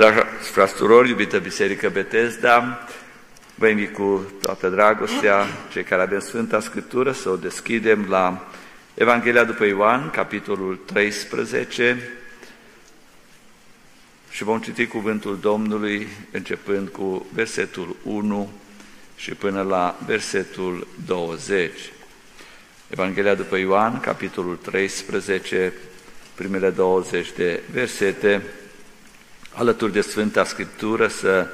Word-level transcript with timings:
Dragi 0.00 0.26
frați 0.52 0.74
surori, 0.74 1.08
iubită 1.08 1.38
Biserică 1.38 1.88
Betesda, 1.88 2.86
vă 3.54 3.68
invit 3.68 3.94
cu 3.94 4.32
toată 4.42 4.68
dragostea, 4.68 5.46
cei 5.72 5.82
care 5.82 6.02
avem 6.02 6.20
Sfânta 6.20 6.60
Scriptură, 6.60 7.12
să 7.12 7.28
o 7.28 7.36
deschidem 7.36 8.06
la 8.08 8.50
Evanghelia 8.94 9.44
după 9.44 9.64
Ioan, 9.64 10.10
capitolul 10.10 10.76
13, 10.84 12.10
și 14.30 14.44
vom 14.44 14.60
citi 14.60 14.86
cuvântul 14.86 15.38
Domnului 15.40 16.08
începând 16.30 16.88
cu 16.88 17.26
versetul 17.34 17.96
1 18.02 18.52
și 19.16 19.30
până 19.30 19.62
la 19.62 19.98
versetul 20.06 20.86
20. 21.06 21.70
Evanghelia 22.88 23.34
după 23.34 23.56
Ioan, 23.56 24.00
capitolul 24.00 24.56
13, 24.56 25.72
primele 26.34 26.70
20 26.70 27.32
de 27.36 27.62
versete, 27.72 28.42
alături 29.54 29.92
de 29.92 30.00
Sfânta 30.00 30.44
Scriptură 30.44 31.08
să 31.08 31.46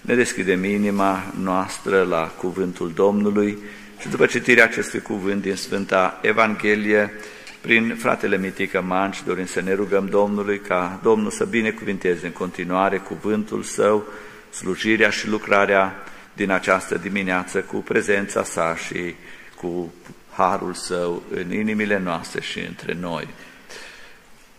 ne 0.00 0.14
deschidem 0.14 0.64
inima 0.64 1.32
noastră 1.40 2.02
la 2.02 2.26
cuvântul 2.26 2.92
Domnului 2.94 3.58
și 3.98 4.08
după 4.08 4.26
citirea 4.26 4.64
acestui 4.64 5.00
cuvânt 5.00 5.42
din 5.42 5.54
Sfânta 5.54 6.18
Evanghelie, 6.22 7.12
prin 7.60 7.96
fratele 7.98 8.38
Mitică 8.38 8.80
Manci, 8.80 9.22
dorim 9.26 9.46
să 9.46 9.60
ne 9.60 9.74
rugăm 9.74 10.06
Domnului 10.06 10.60
ca 10.60 11.00
Domnul 11.02 11.30
să 11.30 11.44
binecuvinteze 11.44 12.26
în 12.26 12.32
continuare 12.32 12.98
cuvântul 12.98 13.62
Său, 13.62 14.06
slujirea 14.50 15.10
și 15.10 15.28
lucrarea 15.28 16.04
din 16.32 16.50
această 16.50 16.98
dimineață 16.98 17.60
cu 17.60 17.76
prezența 17.76 18.44
Sa 18.44 18.76
și 18.76 19.14
cu 19.56 19.92
harul 20.36 20.74
Său 20.74 21.22
în 21.30 21.52
inimile 21.52 21.98
noastre 21.98 22.40
și 22.40 22.58
între 22.58 22.96
noi. 23.00 23.28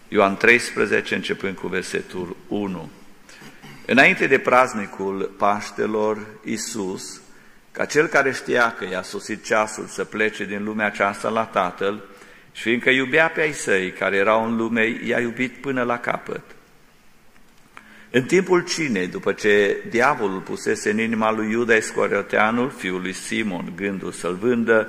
Ioan 0.08 0.36
13, 0.36 1.16
începând 1.16 1.58
cu 1.58 1.68
versetul 1.68 2.36
1. 2.48 2.90
Înainte 3.86 4.28
de 4.28 4.38
praznicul 4.38 5.34
Paștelor, 5.38 6.25
Iisus, 6.44 7.22
ca 7.72 7.86
cel 7.86 8.08
care 8.08 8.31
știa 8.31 8.73
că 8.73 8.86
i-a 8.92 9.02
sosit 9.02 9.45
ceasul 9.45 9.86
să 9.86 10.03
plece 10.03 10.45
din 10.45 10.64
lumea 10.64 10.86
aceasta 10.86 11.30
la 11.30 11.44
Tatăl, 11.44 12.03
și 12.52 12.61
fiindcă 12.61 12.89
iubea 12.89 13.30
pe 13.30 13.42
ai 13.42 13.53
săi 13.53 13.92
care 13.92 14.16
erau 14.16 14.45
în 14.45 14.56
lume, 14.56 15.00
i-a 15.03 15.20
iubit 15.20 15.56
până 15.56 15.83
la 15.83 16.00
capăt. 16.00 16.42
În 18.11 18.23
timpul 18.23 18.64
cinei, 18.64 19.08
după 19.08 19.33
ce 19.33 19.83
diavolul 19.89 20.39
pusese 20.39 20.89
în 20.89 21.00
inima 21.00 21.31
lui 21.31 21.52
Iuda 21.52 21.76
Iscorioteanul, 21.76 22.70
fiul 22.70 23.02
lui 23.02 23.14
Simon, 23.14 23.73
gândul 23.76 24.11
să-l 24.11 24.36
vândă, 24.36 24.88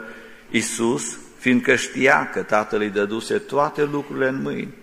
Iisus, 0.50 1.18
fiindcă 1.38 1.74
știa 1.74 2.30
că 2.32 2.42
Tatăl 2.42 2.80
îi 2.80 2.90
dăduse 2.90 3.38
toate 3.38 3.84
lucrurile 3.84 4.28
în 4.28 4.42
mâini, 4.42 4.74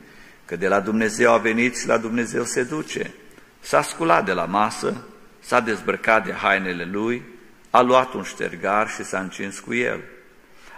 că 0.54 0.60
de 0.60 0.68
la 0.68 0.80
Dumnezeu 0.80 1.32
a 1.32 1.38
venit 1.38 1.78
și 1.78 1.88
la 1.88 1.98
Dumnezeu 1.98 2.44
se 2.44 2.64
duce, 2.64 3.14
s-a 3.60 3.82
sculat 3.82 4.26
de 4.26 4.32
la 4.32 4.46
masă, 4.46 5.04
s-a 5.40 5.60
dezbrăcat 5.60 6.26
de 6.26 6.32
hainele 6.32 6.86
lui, 6.86 7.24
a 7.70 7.82
luat 7.82 8.14
un 8.14 8.24
ștergar 8.24 8.90
și 8.90 9.04
s-a 9.04 9.20
încins 9.20 9.60
cu 9.60 9.74
el. 9.74 10.00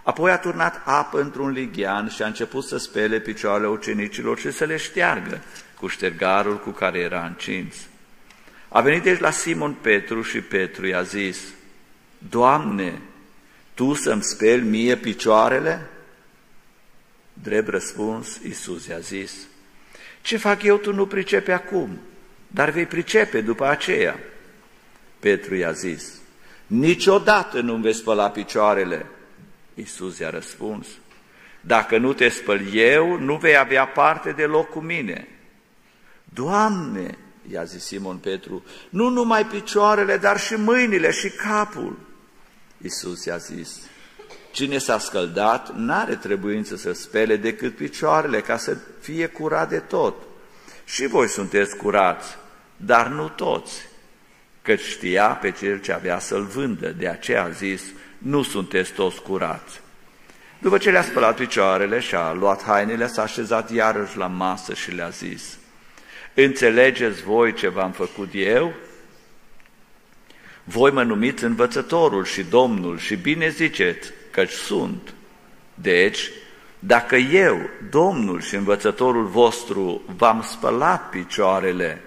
Apoi 0.04 0.32
a 0.32 0.38
turnat 0.38 0.82
apă 0.86 1.20
într-un 1.20 1.50
lighean 1.50 2.10
și 2.10 2.22
a 2.22 2.26
început 2.26 2.64
să 2.64 2.78
spele 2.78 3.20
picioarele 3.20 3.68
ucenicilor 3.68 4.40
și 4.40 4.52
să 4.52 4.64
le 4.64 4.78
șteargă 4.78 5.42
cu 5.80 5.88
ștergarul 5.88 6.60
cu 6.60 6.70
care 6.70 7.00
era 7.00 7.26
încins. 7.26 7.76
A 8.70 8.82
venit 8.82 9.04
deci 9.04 9.20
la 9.20 9.32
Simon 9.32 9.74
Petru 9.82 10.22
și 10.22 10.42
Petru 10.42 10.88
i-a 10.88 11.02
zis, 11.02 11.38
Doamne, 12.18 13.02
Tu 13.74 13.94
să-mi 13.94 14.24
speli 14.24 14.68
mie 14.68 14.98
picioarele? 14.98 15.90
Drept 17.34 17.68
răspuns, 17.68 18.40
Iisus 18.44 18.86
i-a 18.86 19.00
zis, 19.00 19.32
Ce 20.26 20.38
fac 20.38 20.64
eu 20.64 20.78
tu 20.78 20.94
nu 20.94 21.06
pricepe 21.08 21.52
acum, 21.52 22.00
dar 22.48 22.70
vei 22.70 22.86
pricepe 22.86 23.42
după 23.42 23.66
aceea. 23.66 24.20
Petru 25.20 25.56
i-a 25.56 25.72
zis, 25.72 26.14
Niciodată 26.68 27.62
nu-mi 27.62 27.82
vei 27.82 27.94
spăla 27.94 28.30
picioarele. 28.30 29.06
Iisus 29.74 30.18
i-a 30.20 30.30
răspuns, 30.30 30.88
Dacă 31.62 31.98
nu 31.98 32.14
te 32.14 32.30
spăl 32.30 32.74
eu, 32.74 33.20
nu 33.20 33.36
vei 33.36 33.58
avea 33.58 33.88
parte 33.88 34.32
deloc 34.32 34.70
cu 34.70 34.80
mine. 34.80 35.28
Doamne, 36.24 37.18
i-a 37.52 37.64
zis 37.64 37.84
Simon 37.84 38.18
Petru, 38.18 38.64
nu 38.90 39.10
numai 39.10 39.46
picioarele, 39.46 40.18
dar 40.18 40.40
și 40.40 40.54
mâinile 40.54 41.12
și 41.12 41.30
capul. 41.30 41.98
Iisus 42.82 43.26
i-a 43.26 43.38
zis, 43.38 43.80
cine 44.56 44.78
s-a 44.78 45.00
scăldat 45.00 45.76
n-are 45.76 46.16
trebuință 46.16 46.76
să 46.76 46.94
spele 46.94 47.36
decât 47.36 47.76
picioarele 47.76 48.42
ca 48.42 48.58
să 48.58 48.78
fie 49.02 49.28
curat 49.28 49.70
de 49.70 49.80
tot. 49.80 50.16
Și 50.86 51.08
voi 51.08 51.28
sunteți 51.28 51.76
curați, 51.76 52.38
dar 52.78 53.08
nu 53.08 53.30
toți, 53.30 53.88
căci 54.62 54.82
știa 54.82 55.28
pe 55.28 55.52
cel 55.52 55.82
ce 55.82 55.92
avea 55.92 56.20
să-l 56.20 56.44
vândă, 56.44 56.88
de 56.90 57.08
aceea 57.08 57.44
a 57.44 57.50
zis, 57.50 57.82
nu 58.18 58.44
sunteți 58.44 58.92
toți 58.92 59.22
curați. 59.22 59.82
După 60.60 60.78
ce 60.78 60.92
le-a 60.92 61.04
spălat 61.04 61.36
picioarele 61.36 62.00
și 62.00 62.16
a 62.16 62.34
luat 62.34 62.64
hainele, 62.64 63.08
s-a 63.08 63.22
așezat 63.22 63.72
iarăși 63.72 64.18
la 64.18 64.28
masă 64.28 64.74
și 64.74 64.92
le-a 64.92 65.10
zis, 65.10 65.58
Înțelegeți 66.34 67.22
voi 67.24 67.54
ce 67.54 67.68
v-am 67.68 67.92
făcut 67.92 68.30
eu? 68.34 68.74
Voi 70.64 70.92
mă 70.92 71.04
numiți 71.04 71.44
învățătorul 71.44 72.26
și 72.26 72.44
domnul 72.44 72.98
și 72.98 73.16
bine 73.16 73.50
ziceți 73.50 74.12
căci 74.36 74.52
sunt. 74.52 75.14
Deci, 75.74 76.30
dacă 76.80 77.16
eu, 77.16 77.58
domnul 77.90 78.42
și 78.42 78.56
învățătorul 78.56 79.26
vostru, 79.26 80.02
v-am 80.18 80.42
spălat 80.42 81.10
picioarele 81.10 82.02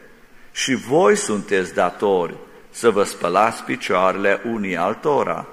și 0.53 0.75
voi 0.75 1.17
sunteți 1.17 1.75
datori 1.75 2.35
să 2.71 2.91
vă 2.91 3.03
spălați 3.03 3.63
picioarele 3.63 4.41
unii 4.45 4.77
altora, 4.77 5.47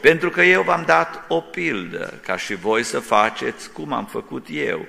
pentru 0.00 0.30
că 0.30 0.42
eu 0.42 0.62
v-am 0.62 0.82
dat 0.86 1.24
o 1.28 1.40
pildă 1.40 2.20
ca 2.26 2.36
și 2.36 2.54
voi 2.54 2.82
să 2.82 3.00
faceți 3.00 3.70
cum 3.70 3.92
am 3.92 4.04
făcut 4.04 4.46
eu. 4.50 4.86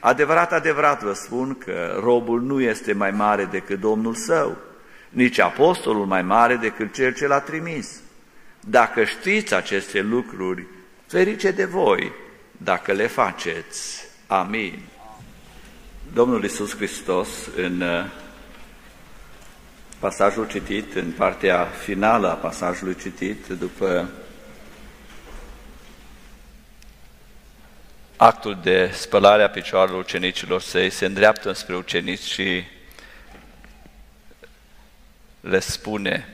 Adevărat, 0.00 0.52
adevărat 0.52 1.02
vă 1.02 1.12
spun 1.12 1.58
că 1.58 2.00
robul 2.02 2.40
nu 2.40 2.60
este 2.60 2.92
mai 2.92 3.10
mare 3.10 3.44
decât 3.44 3.80
Domnul 3.80 4.14
său, 4.14 4.56
nici 5.08 5.38
apostolul 5.38 6.06
mai 6.06 6.22
mare 6.22 6.54
decât 6.54 6.94
cel 6.94 7.14
ce 7.14 7.26
l-a 7.26 7.40
trimis. 7.40 8.00
Dacă 8.60 9.04
știți 9.04 9.54
aceste 9.54 10.00
lucruri, 10.00 10.66
ferice 11.06 11.50
de 11.50 11.64
voi 11.64 12.12
dacă 12.56 12.92
le 12.92 13.06
faceți. 13.06 14.04
Amin. 14.26 14.82
Domnul 16.12 16.42
Iisus 16.42 16.76
Hristos, 16.76 17.28
în 17.56 17.80
uh, 17.80 18.04
pasajul 19.98 20.48
citit, 20.48 20.94
în 20.94 21.10
partea 21.10 21.64
finală 21.64 22.30
a 22.30 22.34
pasajului 22.34 22.96
citit, 22.96 23.46
după 23.46 24.08
actul 28.16 28.58
de 28.62 28.90
spălare 28.92 29.42
a 29.42 29.50
picioarelor 29.50 30.00
ucenicilor 30.00 30.60
săi, 30.60 30.90
se 30.90 31.06
îndreaptă 31.06 31.52
spre 31.52 31.76
ucenici 31.76 32.22
și 32.22 32.64
le 35.40 35.58
spune, 35.58 36.28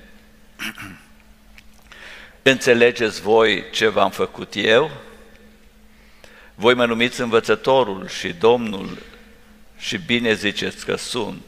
Înțelegeți 2.47 3.21
voi 3.21 3.65
ce 3.71 3.89
v-am 3.89 4.11
făcut 4.11 4.53
eu? 4.55 4.91
Voi 6.55 6.75
mă 6.75 6.87
numiți 6.87 7.21
învățătorul 7.21 8.09
și 8.09 8.33
Domnul 8.33 8.99
și 9.79 9.99
bine 9.99 10.35
ziceți 10.35 10.85
că 10.85 10.97
sunt. 10.97 11.43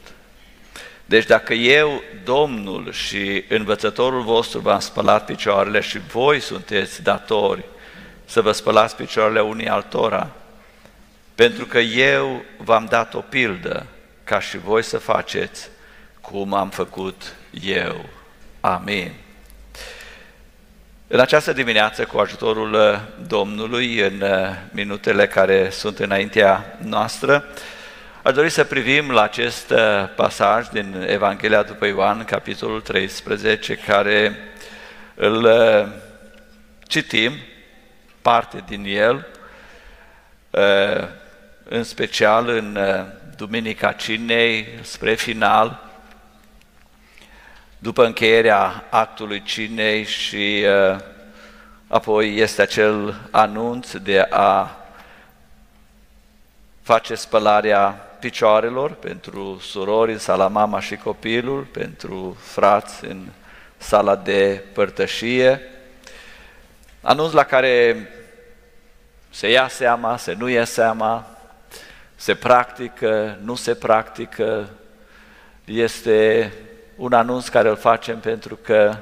Deci 1.05 1.25
dacă 1.25 1.53
eu, 1.53 2.01
Domnul 2.23 2.91
și 2.91 3.43
învățătorul 3.49 4.21
vostru 4.21 4.59
v-am 4.59 4.79
spălat 4.79 5.25
picioarele 5.25 5.79
și 5.79 5.99
voi 5.99 6.39
sunteți 6.39 7.01
datori 7.01 7.65
să 8.25 8.41
vă 8.41 8.51
spălați 8.51 8.95
picioarele 8.95 9.41
unii 9.41 9.67
altora, 9.67 10.31
pentru 11.35 11.65
că 11.65 11.79
eu 11.79 12.43
v-am 12.57 12.85
dat 12.89 13.13
o 13.13 13.21
pildă 13.21 13.85
ca 14.23 14.39
și 14.39 14.57
voi 14.57 14.83
să 14.83 14.97
faceți 14.97 15.69
cum 16.21 16.53
am 16.53 16.69
făcut 16.69 17.35
eu. 17.61 18.05
Amin. 18.59 19.13
În 21.09 21.19
această 21.19 21.53
dimineață, 21.53 22.05
cu 22.05 22.17
ajutorul 22.17 22.73
uh, 22.73 22.99
Domnului, 23.27 23.99
în 23.99 24.21
uh, 24.21 24.29
minutele 24.71 25.27
care 25.27 25.69
sunt 25.69 25.99
înaintea 25.99 26.77
noastră, 26.83 27.45
aș 28.23 28.33
dori 28.33 28.49
să 28.49 28.63
privim 28.63 29.11
la 29.11 29.21
acest 29.21 29.69
uh, 29.69 29.79
pasaj 30.15 30.67
din 30.67 31.05
Evanghelia 31.07 31.63
după 31.63 31.85
Ioan, 31.85 32.23
capitolul 32.23 32.81
13, 32.81 33.75
care 33.75 34.37
îl 35.15 35.47
citim, 36.87 37.33
parte 38.21 38.63
din 38.67 38.83
el, 38.85 39.27
în 41.63 41.83
special 41.83 42.49
în 42.49 42.77
Duminica 43.37 43.91
Cinei, 43.91 44.67
spre 44.81 45.13
final, 45.13 45.86
după 47.79 48.05
încheierea 48.05 48.83
actului 48.89 49.43
cinei 49.43 50.03
și 50.03 50.65
uh, 50.91 50.99
apoi 51.87 52.37
este 52.37 52.61
acel 52.61 53.15
anunț 53.31 53.91
de 53.91 54.27
a 54.29 54.77
face 56.81 57.15
spălarea 57.15 57.89
picioarelor, 58.19 58.91
pentru 58.91 59.59
surori 59.61 60.11
în 60.11 60.17
sala 60.17 60.47
mama 60.47 60.79
și 60.79 60.95
copilul, 60.95 61.63
pentru 61.63 62.37
frați 62.39 63.05
în 63.05 63.25
sala 63.77 64.15
de 64.15 64.63
părtășie, 64.73 65.61
anunț 67.01 67.31
la 67.31 67.43
care 67.43 68.09
se 69.29 69.49
ia 69.49 69.67
seama, 69.67 70.17
se 70.17 70.33
nu 70.33 70.49
ia 70.49 70.65
seama, 70.65 71.25
se 72.15 72.35
practică, 72.35 73.37
nu 73.41 73.55
se 73.55 73.75
practică, 73.75 74.69
este 75.65 76.51
un 76.97 77.13
anunț 77.13 77.47
care 77.47 77.69
îl 77.69 77.75
facem 77.75 78.19
pentru 78.19 78.55
că, 78.55 78.97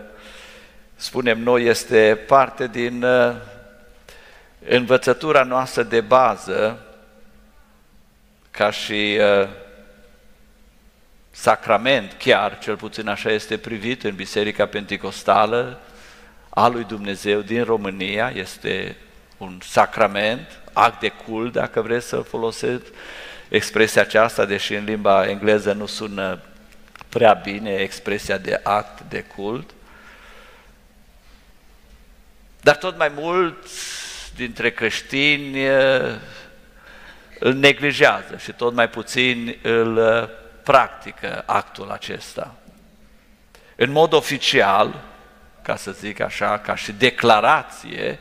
spunem 0.96 1.40
noi, 1.40 1.64
este 1.64 2.20
parte 2.28 2.68
din 2.68 3.04
uh, 3.04 3.36
învățătura 4.68 5.44
noastră 5.44 5.84
de 5.84 6.02
bază, 6.02 6.80
ca 8.52 8.72
și 8.72 9.18
uh, 9.42 9.48
sacrament, 11.32 12.16
chiar, 12.18 12.58
cel 12.60 12.76
puțin 12.76 13.08
așa 13.08 13.30
este 13.30 13.58
privit 13.58 14.04
în 14.04 14.16
Biserica 14.16 14.66
Pentecostală 14.66 15.80
a 16.50 16.68
lui 16.68 16.84
Dumnezeu 16.84 17.40
din 17.42 17.64
România, 17.64 18.32
este 18.36 18.96
un 19.38 19.60
sacrament, 19.64 20.62
act 20.74 21.00
de 21.00 21.12
cult, 21.28 21.54
dacă 21.54 21.82
vreți 21.82 22.08
să 22.08 22.18
folosesc 22.18 22.82
expresia 23.50 24.02
aceasta, 24.02 24.46
deși 24.46 24.74
în 24.74 24.84
limba 24.84 25.30
engleză 25.30 25.74
nu 25.74 25.86
sună 25.86 26.40
prea 27.16 27.34
bine 27.34 27.72
expresia 27.72 28.38
de 28.38 28.60
act 28.64 29.02
de 29.10 29.22
cult. 29.22 29.70
Dar 32.62 32.76
tot 32.76 32.98
mai 32.98 33.12
mulți 33.16 34.34
dintre 34.36 34.72
creștini 34.72 35.68
îl 37.40 37.54
neglijează 37.54 38.38
și 38.38 38.52
tot 38.52 38.74
mai 38.74 38.90
puțin 38.90 39.58
îl 39.62 40.30
practică 40.64 41.44
actul 41.46 41.92
acesta. 41.92 42.56
În 43.76 43.92
mod 43.92 44.14
oficial, 44.14 45.04
ca 45.62 45.76
să 45.76 45.92
zic 45.92 46.20
așa, 46.20 46.58
ca 46.60 46.76
și 46.76 46.92
declarație, 46.92 48.20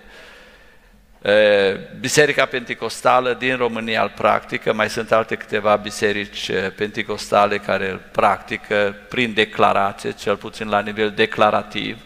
Biserica 2.01 2.47
Pentecostală 2.47 3.35
din 3.35 3.57
România 3.57 4.03
îl 4.03 4.13
practică, 4.15 4.73
mai 4.73 4.91
sunt 4.91 5.13
alte 5.13 5.35
câteva 5.35 5.77
biserici 5.77 6.51
pentecostale 6.77 7.59
care 7.59 7.91
îl 7.91 8.01
practică 8.13 8.97
prin 9.09 9.35
declarație, 9.35 10.13
cel 10.13 10.37
puțin 10.37 10.69
la 10.69 10.81
nivel 10.81 11.11
declarativ. 11.11 11.99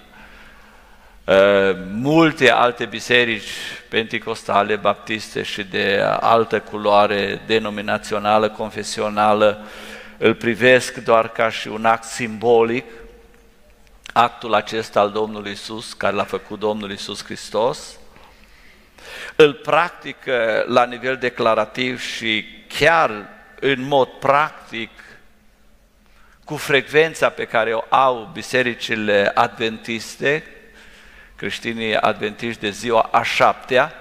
Multe 1.93 2.51
alte 2.51 2.85
biserici 2.85 3.51
pentecostale, 3.89 4.77
baptiste 4.77 5.43
și 5.43 5.63
de 5.63 6.03
altă 6.21 6.61
culoare 6.61 7.41
denominațională, 7.47 8.49
confesională, 8.49 9.67
îl 10.19 10.35
privesc 10.35 10.95
doar 10.97 11.29
ca 11.29 11.51
și 11.51 11.69
un 11.69 11.85
act 11.85 12.05
simbolic, 12.05 12.85
actul 14.13 14.55
acesta 14.55 15.01
al 15.01 15.11
Domnului 15.11 15.53
Isus, 15.53 15.93
care 15.93 16.15
l-a 16.15 16.25
făcut 16.25 16.59
Domnul 16.59 16.91
Isus 16.91 17.25
Hristos, 17.25 17.98
îl 19.37 19.53
practică 19.55 20.65
la 20.67 20.85
nivel 20.85 21.17
declarativ 21.17 22.01
și 22.01 22.45
chiar 22.69 23.29
în 23.61 23.83
mod 23.83 24.09
practic, 24.09 24.91
cu 26.45 26.57
frecvența 26.57 27.29
pe 27.29 27.45
care 27.45 27.73
o 27.73 27.83
au 27.89 28.31
bisericile 28.33 29.31
adventiste, 29.35 30.45
creștinii 31.37 31.97
adventiști 31.97 32.61
de 32.61 32.71
ziua 32.71 33.09
a 33.13 33.23
șaptea, 33.23 33.95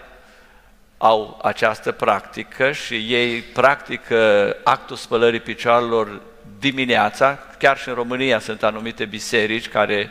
au 0.98 1.40
această 1.44 1.92
practică 1.92 2.72
și 2.72 2.96
ei 3.14 3.42
practică 3.42 4.56
actul 4.64 4.96
spălării 4.96 5.40
picioarelor 5.40 6.22
dimineața, 6.60 7.40
chiar 7.60 7.78
și 7.78 7.88
în 7.88 7.96
România 7.96 8.40
sunt 8.40 8.64
anumite 8.64 9.06
biserici 9.06 9.70
care 9.70 10.10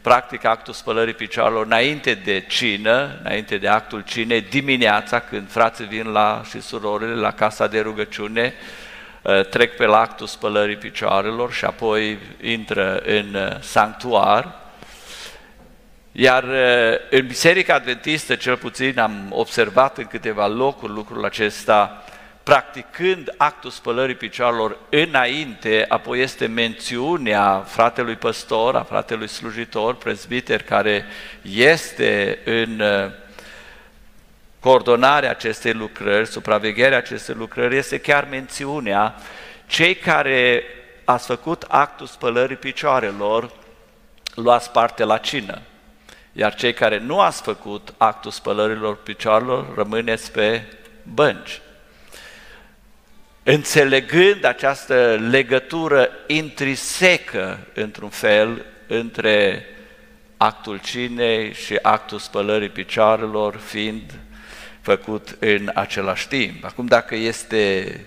practică 0.00 0.48
actul 0.48 0.72
spălării 0.72 1.14
picioarelor 1.14 1.66
înainte 1.66 2.14
de 2.14 2.44
cină, 2.48 3.18
înainte 3.20 3.56
de 3.56 3.68
actul 3.68 4.00
cinei, 4.00 4.40
dimineața 4.40 5.20
când 5.20 5.50
frații 5.50 5.84
vin 5.84 6.06
la 6.12 6.42
și 6.48 6.60
surorile 6.60 7.14
la 7.14 7.32
casa 7.32 7.66
de 7.66 7.80
rugăciune, 7.80 8.54
ă, 9.24 9.42
trec 9.42 9.76
pe 9.76 9.86
la 9.86 10.00
actul 10.00 10.26
spălării 10.26 10.76
picioarelor 10.76 11.52
și 11.52 11.64
apoi 11.64 12.18
intră 12.42 13.02
în 13.06 13.34
ă, 13.34 13.58
sanctuar. 13.60 14.54
Iar 16.12 16.42
ă, 16.42 17.00
în 17.10 17.26
Biserica 17.26 17.74
Adventistă, 17.74 18.34
cel 18.34 18.56
puțin 18.56 18.98
am 18.98 19.26
observat 19.30 19.98
în 19.98 20.06
câteva 20.06 20.46
locuri 20.46 20.92
lucrul 20.92 21.24
acesta, 21.24 22.04
practicând 22.48 23.34
actul 23.36 23.70
spălării 23.70 24.14
picioarelor 24.14 24.78
înainte, 24.90 25.84
apoi 25.88 26.20
este 26.20 26.46
mențiunea 26.46 27.58
fratelui 27.58 28.16
păstor, 28.16 28.76
a 28.76 28.82
fratelui 28.82 29.28
slujitor, 29.28 29.94
prezbiter, 29.94 30.62
care 30.62 31.04
este 31.42 32.38
în 32.44 32.80
uh, 32.80 33.10
coordonarea 34.60 35.30
acestei 35.30 35.72
lucrări, 35.72 36.26
supravegherea 36.26 36.98
acestei 36.98 37.34
lucrări, 37.34 37.76
este 37.76 37.98
chiar 37.98 38.26
mențiunea 38.30 39.14
cei 39.66 39.94
care 39.94 40.62
ați 41.04 41.26
făcut 41.26 41.64
actul 41.68 42.06
spălării 42.06 42.56
picioarelor, 42.56 43.50
luați 44.34 44.70
parte 44.70 45.04
la 45.04 45.18
cină. 45.18 45.58
Iar 46.32 46.54
cei 46.54 46.72
care 46.72 46.98
nu 46.98 47.20
ați 47.20 47.42
făcut 47.42 47.94
actul 47.96 48.30
spălărilor 48.30 48.96
picioarelor, 48.96 49.74
rămâneți 49.74 50.32
pe 50.32 50.62
bănci 51.02 51.60
înțelegând 53.50 54.44
această 54.44 55.26
legătură 55.30 56.10
intrisecă, 56.26 57.58
într-un 57.74 58.08
fel, 58.08 58.64
între 58.86 59.64
actul 60.36 60.78
cinei 60.78 61.52
și 61.52 61.78
actul 61.82 62.18
spălării 62.18 62.68
picioarelor, 62.68 63.56
fiind 63.56 64.02
făcut 64.80 65.36
în 65.38 65.70
același 65.74 66.28
timp. 66.28 66.64
Acum, 66.64 66.86
dacă 66.86 67.14
este 67.14 68.00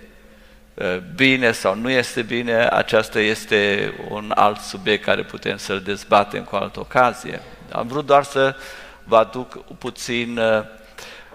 ă, 0.80 1.02
bine 1.16 1.52
sau 1.52 1.76
nu 1.76 1.90
este 1.90 2.22
bine, 2.22 2.68
aceasta 2.68 3.20
este 3.20 3.94
un 4.10 4.32
alt 4.36 4.60
subiect 4.60 5.04
care 5.04 5.24
putem 5.24 5.58
să-l 5.58 5.80
dezbatem 5.80 6.44
cu 6.44 6.56
altă 6.56 6.80
ocazie. 6.80 7.42
Am 7.72 7.88
vrut 7.88 8.06
doar 8.06 8.24
să 8.24 8.56
vă 9.04 9.18
aduc 9.18 9.78
puțin 9.78 10.38
ă, 10.38 10.66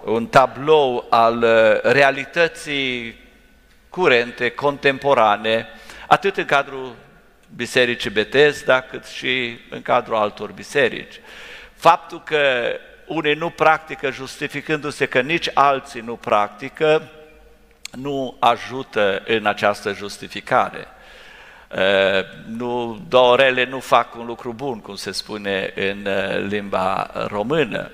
un 0.05 0.27
tablou 0.27 1.07
al 1.11 1.43
ă, 1.43 1.81
realității 1.83 3.25
curente, 3.97 4.51
contemporane, 4.51 5.67
atât 6.07 6.37
în 6.37 6.45
cadrul 6.45 6.95
Bisericii 7.57 8.11
Betesda, 8.11 8.81
cât 8.81 9.05
și 9.05 9.59
în 9.71 9.83
cadrul 9.83 10.17
altor 10.17 10.53
biserici. 10.53 11.21
Faptul 11.75 12.23
că 12.23 12.73
unii 13.07 13.35
nu 13.35 13.51
practică 13.51 14.11
justificându-se 14.11 15.07
că 15.07 15.21
nici 15.21 15.51
alții 15.55 16.01
nu 16.01 16.17
practică, 16.17 17.09
nu 17.93 18.37
ajută 18.39 19.23
în 19.27 19.47
această 19.47 19.93
justificare. 19.93 20.87
Nu, 22.47 23.05
două 23.09 23.37
rele 23.37 23.65
nu 23.65 23.81
fac 23.81 24.15
un 24.15 24.27
lucru 24.27 24.53
bun, 24.53 24.81
cum 24.81 24.95
se 24.95 25.13
spune 25.13 25.73
în 25.75 26.09
limba 26.49 27.11
română. 27.27 27.91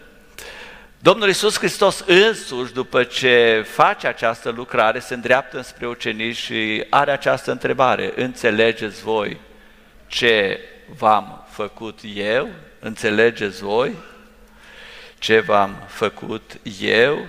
Domnul 1.05 1.29
Iisus 1.29 1.59
Hristos 1.59 2.05
însuși, 2.07 2.73
după 2.73 3.05
ce 3.05 3.65
face 3.69 4.07
această 4.07 4.51
lucrare, 4.51 4.99
se 4.99 5.15
îndreaptă 5.15 5.61
spre 5.61 5.87
ucenici 5.87 6.37
și 6.37 6.87
are 6.91 7.11
această 7.11 7.51
întrebare. 7.51 8.13
Înțelegeți 8.17 9.03
voi 9.03 9.41
ce 10.07 10.61
v-am 10.97 11.47
făcut 11.51 11.99
eu? 12.15 12.49
Înțelegeți 12.79 13.63
voi 13.63 13.95
ce 15.19 15.41
v-am 15.41 15.77
făcut 15.87 16.61
eu? 16.81 17.27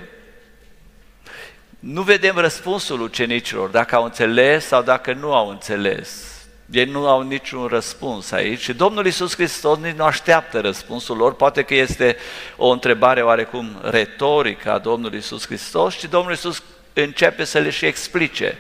Nu 1.80 2.02
vedem 2.02 2.36
răspunsul 2.36 3.02
ucenicilor, 3.02 3.70
dacă 3.70 3.96
au 3.96 4.04
înțeles 4.04 4.66
sau 4.66 4.84
dacă 4.84 5.14
nu 5.14 5.34
au 5.34 5.50
înțeles. 5.50 6.33
Ei 6.74 6.86
nu 6.86 7.08
au 7.08 7.22
niciun 7.22 7.66
răspuns 7.66 8.32
aici 8.32 8.60
și 8.60 8.74
Domnul 8.74 9.06
Iisus 9.06 9.36
Hristos 9.36 9.78
nici 9.78 9.96
nu 9.96 10.04
așteaptă 10.04 10.60
răspunsul 10.60 11.18
lor, 11.18 11.36
poate 11.36 11.64
că 11.64 11.74
este 11.74 12.18
o 12.58 12.70
întrebare 12.70 13.22
oarecum 13.22 13.80
retorică 13.82 14.72
a 14.72 14.78
Domnului 14.78 15.18
Iisus 15.18 15.46
Hristos 15.46 15.98
și 15.98 16.08
Domnul 16.08 16.32
Iisus 16.32 16.64
începe 16.94 17.44
să 17.44 17.60
le 17.60 17.70
și 17.70 17.86
explice 17.86 18.58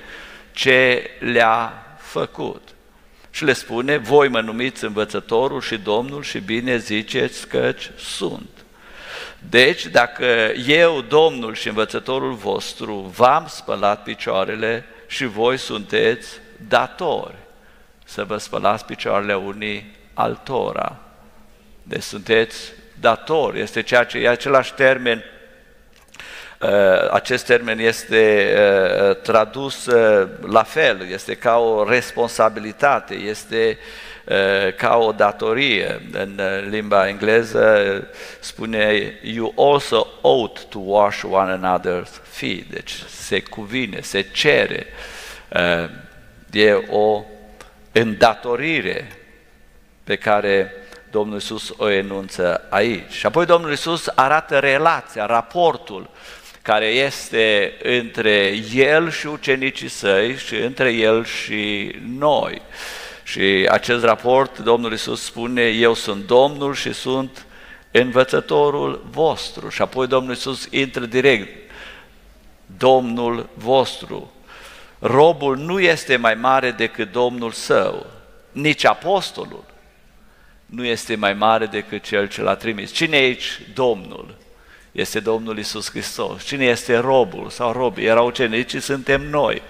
ce 0.51 1.09
le-a 1.19 1.85
făcut. 1.97 2.61
Și 3.29 3.43
le 3.43 3.53
spune, 3.53 3.97
voi 3.97 4.27
mă 4.27 4.41
numiți 4.41 4.83
învățătorul 4.83 5.61
și 5.61 5.77
Domnul 5.77 6.23
și 6.23 6.39
bine 6.39 6.77
ziceți 6.77 7.47
căci 7.47 7.91
sunt. 7.97 8.49
Deci, 9.49 9.85
dacă 9.85 10.51
eu, 10.67 11.01
Domnul 11.01 11.53
și 11.55 11.67
învățătorul 11.67 12.33
vostru, 12.33 13.11
v-am 13.15 13.45
spălat 13.49 14.03
picioarele 14.03 14.85
și 15.07 15.25
voi 15.25 15.57
sunteți 15.57 16.27
datori 16.67 17.42
să 18.13 18.23
vă 18.23 18.37
spălați 18.37 18.85
picioarele 18.85 19.35
unii 19.35 19.95
altora. 20.13 20.95
Deci 21.83 22.01
sunteți 22.01 22.57
datori, 22.99 23.59
este 23.59 23.81
ceea 23.81 24.03
ce 24.03 24.17
e 24.17 24.29
același 24.29 24.73
termen 24.73 25.23
acest 27.11 27.45
termen 27.45 27.79
este 27.79 28.53
tradus 29.23 29.89
la 30.41 30.63
fel, 30.63 31.07
este 31.11 31.35
ca 31.35 31.57
o 31.57 31.89
responsabilitate, 31.89 33.13
este 33.13 33.77
ca 34.77 34.97
o 34.97 35.11
datorie. 35.11 36.01
În 36.11 36.41
limba 36.69 37.07
engleză 37.07 38.07
spune 38.39 39.13
you 39.21 39.53
also 39.57 40.07
ought 40.21 40.65
to 40.69 40.79
wash 40.79 41.23
one 41.29 41.59
another's 41.59 42.21
feet, 42.23 42.69
deci 42.69 42.93
se 43.07 43.41
cuvine, 43.41 44.01
se 44.01 44.21
cere, 44.21 44.87
e 46.51 46.73
o 46.89 47.23
îndatorire 47.93 49.17
pe 50.03 50.15
care 50.15 50.71
Domnul 51.11 51.37
Isus 51.37 51.73
o 51.77 51.89
enunță 51.89 52.67
aici. 52.69 53.11
Și 53.11 53.25
apoi 53.25 53.45
Domnul 53.45 53.71
Isus 53.71 54.07
arată 54.15 54.59
relația, 54.59 55.25
raportul 55.25 56.09
care 56.61 56.85
este 56.85 57.73
între 57.83 58.53
El 58.73 59.11
și 59.11 59.27
ucenicii 59.27 59.87
săi 59.87 60.37
și 60.37 60.55
între 60.55 60.91
El 60.91 61.25
și 61.25 61.95
noi. 62.17 62.61
Și 63.23 63.67
acest 63.69 64.03
raport, 64.03 64.59
Domnul 64.59 64.93
Isus 64.93 65.23
spune, 65.23 65.61
eu 65.61 65.93
sunt 65.93 66.25
Domnul 66.25 66.73
și 66.73 66.93
sunt 66.93 67.45
învățătorul 67.91 69.05
vostru. 69.09 69.69
Și 69.69 69.81
apoi 69.81 70.07
Domnul 70.07 70.33
Isus 70.33 70.67
intră 70.71 71.05
direct, 71.05 71.71
Domnul 72.77 73.49
vostru. 73.53 74.32
Robul 75.05 75.57
nu 75.57 75.79
este 75.79 76.15
mai 76.15 76.33
mare 76.33 76.71
decât 76.71 77.11
Domnul 77.11 77.51
său, 77.51 78.05
nici 78.51 78.85
apostolul 78.85 79.63
nu 80.65 80.85
este 80.85 81.15
mai 81.15 81.33
mare 81.33 81.65
decât 81.65 82.03
cel 82.03 82.27
ce 82.27 82.41
l-a 82.41 82.55
trimis. 82.55 82.91
Cine 82.91 83.17
e 83.17 83.19
aici 83.19 83.61
Domnul? 83.73 84.35
Este 84.91 85.19
Domnul 85.19 85.57
Isus 85.57 85.89
Hristos. 85.89 86.45
Cine 86.45 86.65
este 86.65 86.97
robul 86.97 87.49
sau 87.49 87.71
robii? 87.71 88.05
Erau 88.05 88.25
ucenicii, 88.25 88.79
suntem 88.79 89.21
noi. 89.21 89.61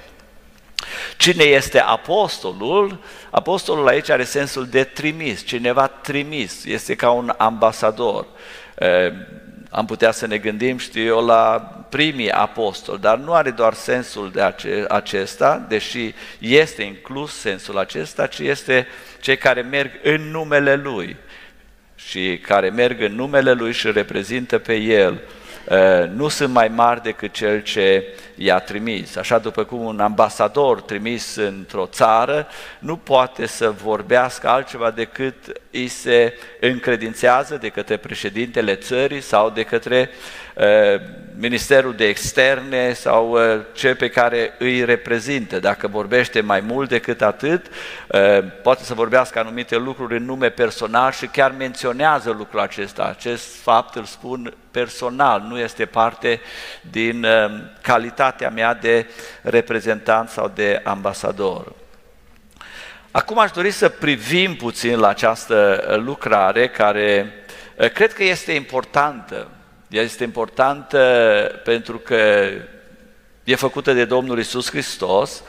Cine 1.18 1.44
este 1.44 1.80
apostolul? 1.80 3.00
Apostolul 3.30 3.88
aici 3.88 4.10
are 4.10 4.24
sensul 4.24 4.68
de 4.68 4.84
trimis, 4.84 5.46
cineva 5.46 5.88
trimis, 5.88 6.66
este 6.66 6.96
ca 6.96 7.12
un 7.12 7.34
ambasador. 7.38 8.26
Am 9.76 9.86
putea 9.86 10.12
să 10.12 10.28
ne 10.28 10.38
gândim, 10.38 10.78
știu 10.78 11.04
eu, 11.04 11.26
la 11.26 11.72
primii 11.90 12.32
apostoli, 12.32 13.02
dar 13.02 13.18
nu 13.18 13.34
are 13.34 13.52
doar 13.52 13.74
sensul 13.74 14.32
de 14.32 14.42
ace- 14.42 14.86
acesta, 14.88 15.66
deși 15.68 16.14
este 16.40 16.84
inclus 16.84 17.40
sensul 17.40 17.78
acesta, 17.78 18.28
ci 18.28 18.40
este 18.40 18.88
cei 19.22 19.38
care 19.38 19.62
merg 19.62 19.92
în 20.04 20.22
numele 20.22 20.76
Lui. 20.76 21.16
Și 21.96 22.40
care 22.42 22.70
merg 22.70 23.02
în 23.02 23.16
numele 23.16 23.52
Lui 23.52 23.72
și 23.72 23.92
reprezintă 23.92 24.58
pe 24.58 24.76
El. 24.76 25.14
Eh, 25.14 25.20
nu 26.14 26.28
sunt 26.28 26.54
mai 26.54 26.68
mari 26.68 27.02
decât 27.02 27.34
cel 27.34 27.62
ce 27.62 28.08
i-a 28.36 28.60
trimis. 28.60 29.16
Așa 29.16 29.38
după 29.38 29.64
cum 29.64 29.80
un 29.80 30.00
ambasador 30.00 30.82
trimis 30.82 31.36
într-o 31.36 31.86
țară 31.86 32.48
nu 32.80 32.96
poate 32.98 33.46
să 33.46 33.70
vorbească 33.84 34.48
altceva 34.48 34.92
decât 34.92 35.36
îi 35.72 35.88
se 35.88 36.34
încredințează 36.60 37.56
de 37.56 37.70
către 37.70 37.98
președintele 37.98 38.76
țării 38.76 39.22
sau 39.22 39.50
de 39.50 39.64
către 39.64 40.10
uh, 40.10 40.43
Ministerul 41.38 41.96
de 41.96 42.08
Externe 42.08 42.94
sau 42.94 43.32
uh, 43.32 43.62
cel 43.74 43.96
pe 43.96 44.10
care 44.10 44.54
îi 44.60 44.86
reprezintă. 44.86 45.60
Dacă 45.60 45.88
vorbește 45.88 46.42
mai 46.42 46.60
mult 46.60 46.90
decât 46.90 47.22
atât, 47.22 47.66
uh, 48.08 48.44
poate 48.62 48.84
să 48.84 48.94
vorbească 48.94 49.40
anumite 49.40 49.78
lucruri 49.78 50.18
în 50.18 50.26
nume 50.26 50.50
personal 50.50 51.12
și 51.12 51.26
chiar 51.26 51.54
menționează 51.58 52.32
lucrul 52.38 52.60
acesta. 52.60 53.04
Acest 53.04 53.62
fapt 53.62 53.96
îl 53.96 54.04
spun 54.04 54.54
personal, 54.72 55.42
nu 55.42 55.60
este 55.60 55.86
parte 55.86 56.42
din 56.92 57.24
uh, 57.24 57.52
calitatea 57.82 58.50
mea 58.50 58.74
de 58.74 59.08
reprezentant 59.42 60.30
sau 60.30 60.52
de 60.56 60.82
ambasador. 60.84 61.74
Acum 63.12 63.40
aș 63.40 63.52
dori 63.52 63.72
să 63.72 63.90
privim 63.90 64.56
puțin 64.56 65.00
la 65.00 65.08
această 65.08 65.86
uh, 65.90 65.98
lucrare 65.98 66.68
care 66.68 67.34
uh, 67.76 67.90
cred 67.90 68.14
că 68.14 68.24
este 68.24 68.52
importantă. 68.52 69.48
Este 70.02 70.24
importantă 70.24 71.00
pentru 71.64 71.98
că 71.98 72.50
e 73.44 73.56
făcută 73.56 73.94
de 73.94 74.06
Domnul 74.06 74.40
Isus 74.40 74.70
Hristos 74.70 75.44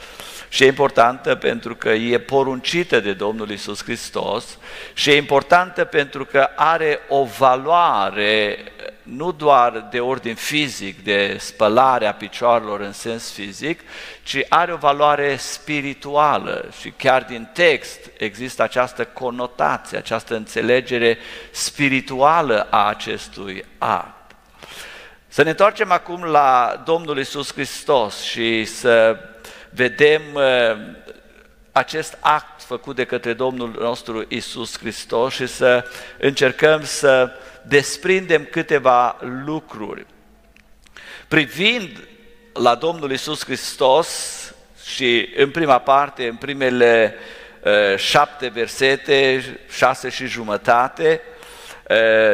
și 0.49 0.63
e 0.63 0.67
importantă 0.67 1.35
pentru 1.35 1.77
că 1.77 1.89
e 1.89 2.19
poruncită 2.19 3.01
de 3.01 3.13
Domnul 3.13 3.51
Isus 3.51 3.83
Hristos 3.83 4.59
și 4.95 5.11
e 5.11 5.17
importantă 5.17 5.85
pentru 5.85 6.25
că 6.25 6.49
are 6.57 7.01
o 7.09 7.25
valoare 7.25 8.59
nu 9.03 9.33
doar 9.33 9.89
de 9.91 10.01
ordin 10.01 10.35
fizic, 10.35 11.05
de 11.05 11.37
spălare 11.41 12.07
a 12.07 12.15
picioarelor 12.15 12.81
în 12.81 12.93
sens 12.93 13.33
fizic, 13.33 13.81
ci 14.23 14.39
are 14.49 14.73
o 14.73 14.77
valoare 14.77 15.37
spirituală 15.37 16.69
și 16.81 16.91
chiar 16.91 17.23
din 17.23 17.49
text 17.53 18.11
există 18.17 18.63
această 18.63 19.05
conotație, 19.05 19.99
această 19.99 20.35
înțelegere 20.35 21.19
spirituală 21.51 22.67
a 22.71 22.89
acestui 22.89 23.65
act. 23.79 24.24
Să 25.29 25.43
ne 25.43 25.51
întoarcem 25.51 25.91
acum 25.91 26.25
la 26.25 26.83
Domnul 26.85 27.19
Isus 27.19 27.53
Hristos 27.53 28.21
și 28.21 28.65
să 28.65 29.19
vedem 29.71 30.23
uh, 30.33 30.43
acest 31.73 32.17
act 32.21 32.63
făcut 32.63 32.97
de 32.97 33.05
către 33.05 33.33
Domnul 33.33 33.77
nostru 33.81 34.25
Isus 34.29 34.79
Hristos 34.79 35.35
și 35.35 35.47
să 35.47 35.85
încercăm 36.19 36.85
să 36.85 37.31
desprindem 37.63 38.45
câteva 38.45 39.17
lucruri. 39.45 40.07
Privind 41.29 42.09
la 42.53 42.75
Domnul 42.75 43.13
Isus 43.13 43.45
Hristos 43.45 44.09
și 44.85 45.29
în 45.37 45.51
prima 45.51 45.79
parte, 45.79 46.29
în 46.29 46.37
primele 46.37 47.15
uh, 47.63 47.99
șapte 47.99 48.49
versete, 48.49 49.45
șase 49.69 50.09
și 50.09 50.27
jumătate, 50.27 51.21
Eh, 51.21 51.34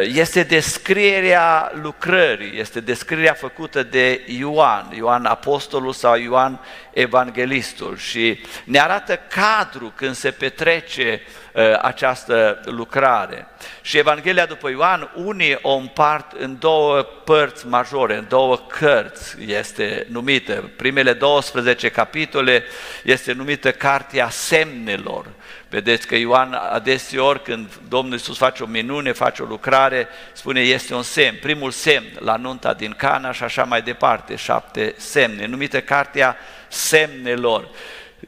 este 0.02 0.42
descrierea 0.42 1.72
lucrării, 1.82 2.58
este 2.60 2.80
descrierea 2.80 3.32
făcută 3.32 3.82
de 3.82 4.20
Ioan, 4.26 4.92
Ioan 4.96 5.24
Apostolul 5.24 5.92
sau 5.92 6.16
Ioan 6.16 6.60
Evanghelistul 6.92 7.96
și 7.96 8.40
ne 8.64 8.78
arată 8.78 9.20
cadrul 9.28 9.92
când 9.94 10.14
se 10.14 10.30
petrece 10.30 11.20
uh, 11.52 11.62
această 11.82 12.60
lucrare. 12.64 13.46
Și 13.80 13.98
Evanghelia 13.98 14.46
după 14.46 14.70
Ioan, 14.70 15.10
unii 15.14 15.58
o 15.62 15.74
împart 15.74 16.32
în 16.38 16.58
două 16.58 17.02
părți 17.02 17.66
majore, 17.66 18.16
în 18.16 18.26
două 18.28 18.56
cărți 18.56 19.36
este 19.46 20.06
numită. 20.10 20.70
Primele 20.76 21.12
12 21.12 21.88
capitole 21.88 22.64
este 23.04 23.32
numită 23.32 23.70
Cartea 23.70 24.28
Semnelor. 24.28 25.26
Vedeți 25.70 26.06
că 26.06 26.16
Ioan 26.16 26.52
adeseori 26.52 27.42
când 27.42 27.68
Domnul 27.88 28.12
Iisus 28.12 28.36
face 28.36 28.62
o 28.62 28.66
minune, 28.66 29.12
face 29.12 29.42
o 29.42 29.46
lucrare, 29.46 30.08
spune 30.32 30.60
este 30.60 30.94
un 30.94 31.02
semn, 31.02 31.38
primul 31.40 31.70
semn 31.70 32.06
la 32.18 32.36
nunta 32.36 32.74
din 32.74 32.94
Cana 32.96 33.32
și 33.32 33.42
așa 33.42 33.64
mai 33.64 33.82
departe, 33.82 34.36
șapte 34.36 34.94
semne, 34.96 35.46
numită 35.46 35.80
Cartea 35.80 36.36
Semnelor. 36.68 37.68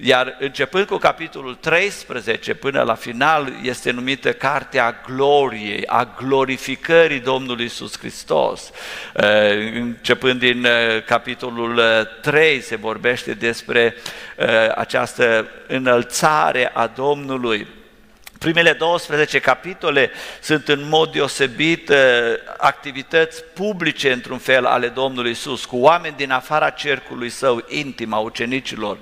Iar 0.01 0.37
începând 0.39 0.87
cu 0.87 0.97
capitolul 0.97 1.55
13 1.55 2.55
până 2.55 2.83
la 2.83 2.95
final 2.95 3.53
este 3.63 3.91
numită 3.91 4.33
Cartea 4.33 5.01
Gloriei, 5.07 5.87
a 5.87 6.15
glorificării 6.19 7.21
Domnului 7.21 7.65
Isus 7.65 7.99
Hristos. 7.99 8.71
Începând 9.75 10.39
din 10.39 10.67
capitolul 11.07 11.81
3 12.21 12.61
se 12.61 12.77
vorbește 12.77 13.35
despre 13.35 13.97
această 14.75 15.49
înălțare 15.67 16.71
a 16.75 16.87
Domnului. 16.87 17.67
Primele 18.39 18.73
12 18.73 19.39
capitole 19.39 20.11
sunt 20.41 20.69
în 20.69 20.89
mod 20.89 21.13
deosebit 21.13 21.93
activități 22.59 23.45
publice, 23.45 24.13
într-un 24.13 24.39
fel, 24.39 24.65
ale 24.65 24.89
Domnului 24.89 25.31
Isus, 25.31 25.65
cu 25.65 25.77
oameni 25.77 26.17
din 26.17 26.31
afara 26.31 26.71
cercului 26.71 27.29
său 27.29 27.65
intim 27.69 28.13
a 28.13 28.19
ucenicilor, 28.19 28.99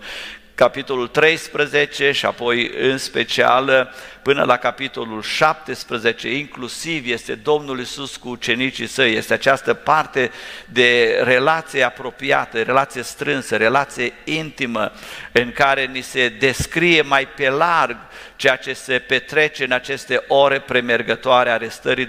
capitolul 0.55 1.09
13 1.09 2.13
și 2.13 2.27
apoi 2.27 2.71
în 2.79 2.99
special 2.99 3.95
până 4.23 4.45
la 4.45 4.57
capitolul 4.57 5.23
17, 5.23 6.29
inclusiv 6.29 7.07
este 7.07 7.35
Domnul 7.35 7.81
Isus 7.81 8.17
cu 8.17 8.29
ucenicii 8.29 8.87
săi, 8.87 9.15
este 9.15 9.33
această 9.33 9.75
parte 9.75 10.31
de 10.65 11.21
relație 11.25 11.83
apropiată, 11.83 12.63
relație 12.63 13.03
strânsă, 13.03 13.57
relație 13.57 14.13
intimă, 14.25 14.93
în 15.33 15.53
care 15.53 15.85
ni 15.85 16.01
se 16.01 16.29
descrie 16.29 17.03
mai 17.03 17.29
pe 17.29 17.51
larg 17.51 17.97
ceea 18.37 18.57
ce 18.57 18.73
se 18.73 18.99
petrece 18.99 19.65
în 19.65 19.73
aceste 19.73 20.25
ore 20.29 20.61
premergătoare 20.61 21.51
a 21.51 21.59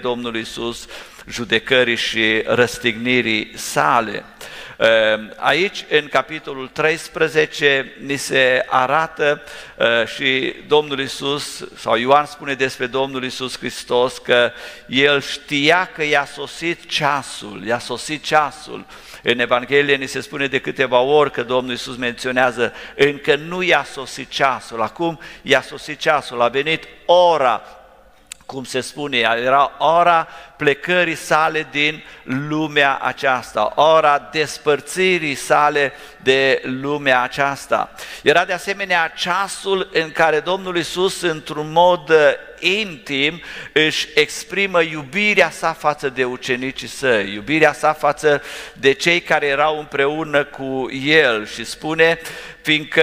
Domnului 0.00 0.40
Isus, 0.40 0.86
judecării 1.28 1.96
și 1.96 2.42
răstignirii 2.46 3.52
sale. 3.54 4.24
Aici, 5.36 5.84
în 5.90 6.08
capitolul 6.08 6.68
13, 6.68 7.92
ni 8.04 8.16
se 8.16 8.64
arată 8.68 9.42
și 10.14 10.54
Domnul 10.66 11.00
Isus, 11.00 11.68
sau 11.76 11.96
Ioan 11.96 12.26
spune 12.26 12.54
despre 12.54 12.86
Domnul 12.86 13.24
Isus 13.24 13.58
Hristos 13.58 14.18
că 14.18 14.52
El 14.86 15.20
știa 15.20 15.90
că 15.94 16.04
i-a 16.04 16.24
sosit 16.24 16.88
ceasul, 16.88 17.66
i-a 17.66 17.78
sosit 17.78 18.24
ceasul. 18.24 18.86
În 19.22 19.38
Evanghelie 19.38 19.96
ni 19.96 20.06
se 20.06 20.20
spune 20.20 20.46
de 20.46 20.58
câteva 20.58 21.00
ori 21.00 21.30
că 21.30 21.42
Domnul 21.42 21.74
Isus 21.74 21.96
menționează 21.96 22.72
încă 22.96 23.36
nu 23.36 23.62
i-a 23.62 23.84
sosit 23.92 24.30
ceasul, 24.30 24.82
acum 24.82 25.20
i-a 25.42 25.62
sosit 25.62 25.98
ceasul, 25.98 26.42
a 26.42 26.48
venit 26.48 26.88
ora 27.06 27.62
cum 28.52 28.64
se 28.64 28.80
spune, 28.80 29.18
era 29.18 29.72
ora 29.78 30.28
plecării 30.56 31.14
sale 31.14 31.66
din 31.70 32.02
lumea 32.24 32.98
aceasta, 33.02 33.72
ora 33.74 34.28
despărțirii 34.32 35.34
sale 35.34 35.92
de 36.22 36.62
lumea 36.64 37.22
aceasta. 37.22 37.90
Era 38.22 38.44
de 38.44 38.52
asemenea 38.52 39.12
ceasul 39.16 39.88
în 39.92 40.10
care 40.10 40.40
Domnul 40.40 40.76
Isus, 40.76 41.20
într-un 41.22 41.72
mod 41.72 42.08
uh, 42.08 42.16
intim, 42.62 43.40
își 43.72 44.08
exprimă 44.14 44.82
iubirea 44.82 45.50
sa 45.50 45.72
față 45.72 46.08
de 46.08 46.24
ucenicii 46.24 46.88
săi, 46.88 47.34
iubirea 47.34 47.72
sa 47.72 47.92
față 47.92 48.42
de 48.72 48.92
cei 48.92 49.20
care 49.20 49.46
erau 49.46 49.78
împreună 49.78 50.44
cu 50.44 50.88
El 51.04 51.46
și 51.46 51.64
spune, 51.64 52.18
fiindcă 52.62 53.02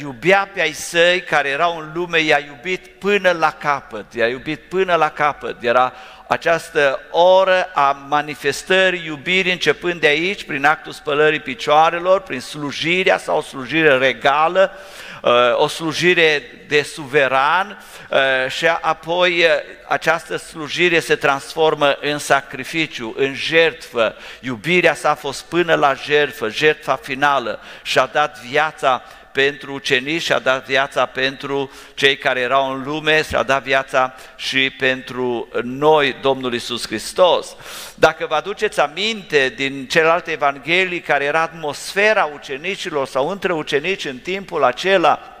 iubea 0.00 0.50
pe 0.54 0.60
ai 0.60 0.72
săi 0.72 1.20
care 1.20 1.48
erau 1.48 1.78
în 1.78 1.90
lume, 1.94 2.20
i-a 2.20 2.38
iubit 2.46 2.86
până 2.86 3.30
la 3.30 3.50
capăt, 3.50 4.04
i-a 4.14 4.26
iubit 4.28 4.60
până 4.60 4.94
la 4.94 5.08
capăt, 5.08 5.56
era 5.62 5.92
această 6.28 7.00
oră 7.10 7.70
a 7.74 8.06
manifestării 8.08 9.06
iubirii 9.06 9.52
începând 9.52 10.00
de 10.00 10.06
aici, 10.06 10.44
prin 10.44 10.64
actul 10.64 10.92
spălării 10.92 11.40
picioarelor, 11.40 12.20
prin 12.20 12.40
slujirea 12.40 13.18
sau 13.18 13.36
o 13.36 13.42
slujire 13.42 13.96
regală, 13.96 14.72
uh, 14.74 15.09
o 15.54 15.66
slujire 15.66 16.42
de 16.68 16.82
suveran 16.82 17.84
uh, 18.10 18.50
și 18.50 18.66
apoi 18.66 19.38
uh, 19.38 19.50
această 19.88 20.36
slujire 20.36 21.00
se 21.00 21.14
transformă 21.14 21.96
în 22.00 22.18
sacrificiu, 22.18 23.14
în 23.16 23.34
jertfă. 23.34 24.14
Iubirea 24.40 24.94
sa 24.94 25.10
a 25.10 25.14
fost 25.14 25.44
până 25.44 25.74
la 25.74 25.94
jertfă, 25.94 26.48
jertfa 26.48 26.96
finală 26.96 27.60
și 27.82 27.98
a 27.98 28.06
dat 28.06 28.40
viața 28.40 29.02
pentru 29.32 29.72
ucenici 29.72 30.22
și 30.22 30.32
a 30.32 30.38
dat 30.38 30.66
viața 30.66 31.06
pentru 31.06 31.70
cei 31.94 32.16
care 32.16 32.40
erau 32.40 32.72
în 32.72 32.82
lume 32.82 33.22
și 33.22 33.34
a 33.34 33.42
dat 33.42 33.62
viața 33.62 34.14
și 34.36 34.70
pentru 34.70 35.48
noi, 35.62 36.16
Domnul 36.20 36.54
Isus 36.54 36.86
Hristos. 36.86 37.56
Dacă 37.94 38.26
vă 38.28 38.34
aduceți 38.34 38.80
aminte 38.80 39.52
din 39.56 39.86
celelalte 39.86 40.30
evanghelii 40.30 41.00
care 41.00 41.24
era 41.24 41.40
atmosfera 41.40 42.30
ucenicilor 42.34 43.06
sau 43.06 43.28
între 43.28 43.52
ucenici 43.52 44.04
în 44.04 44.18
timpul 44.18 44.64
acela, 44.64 45.39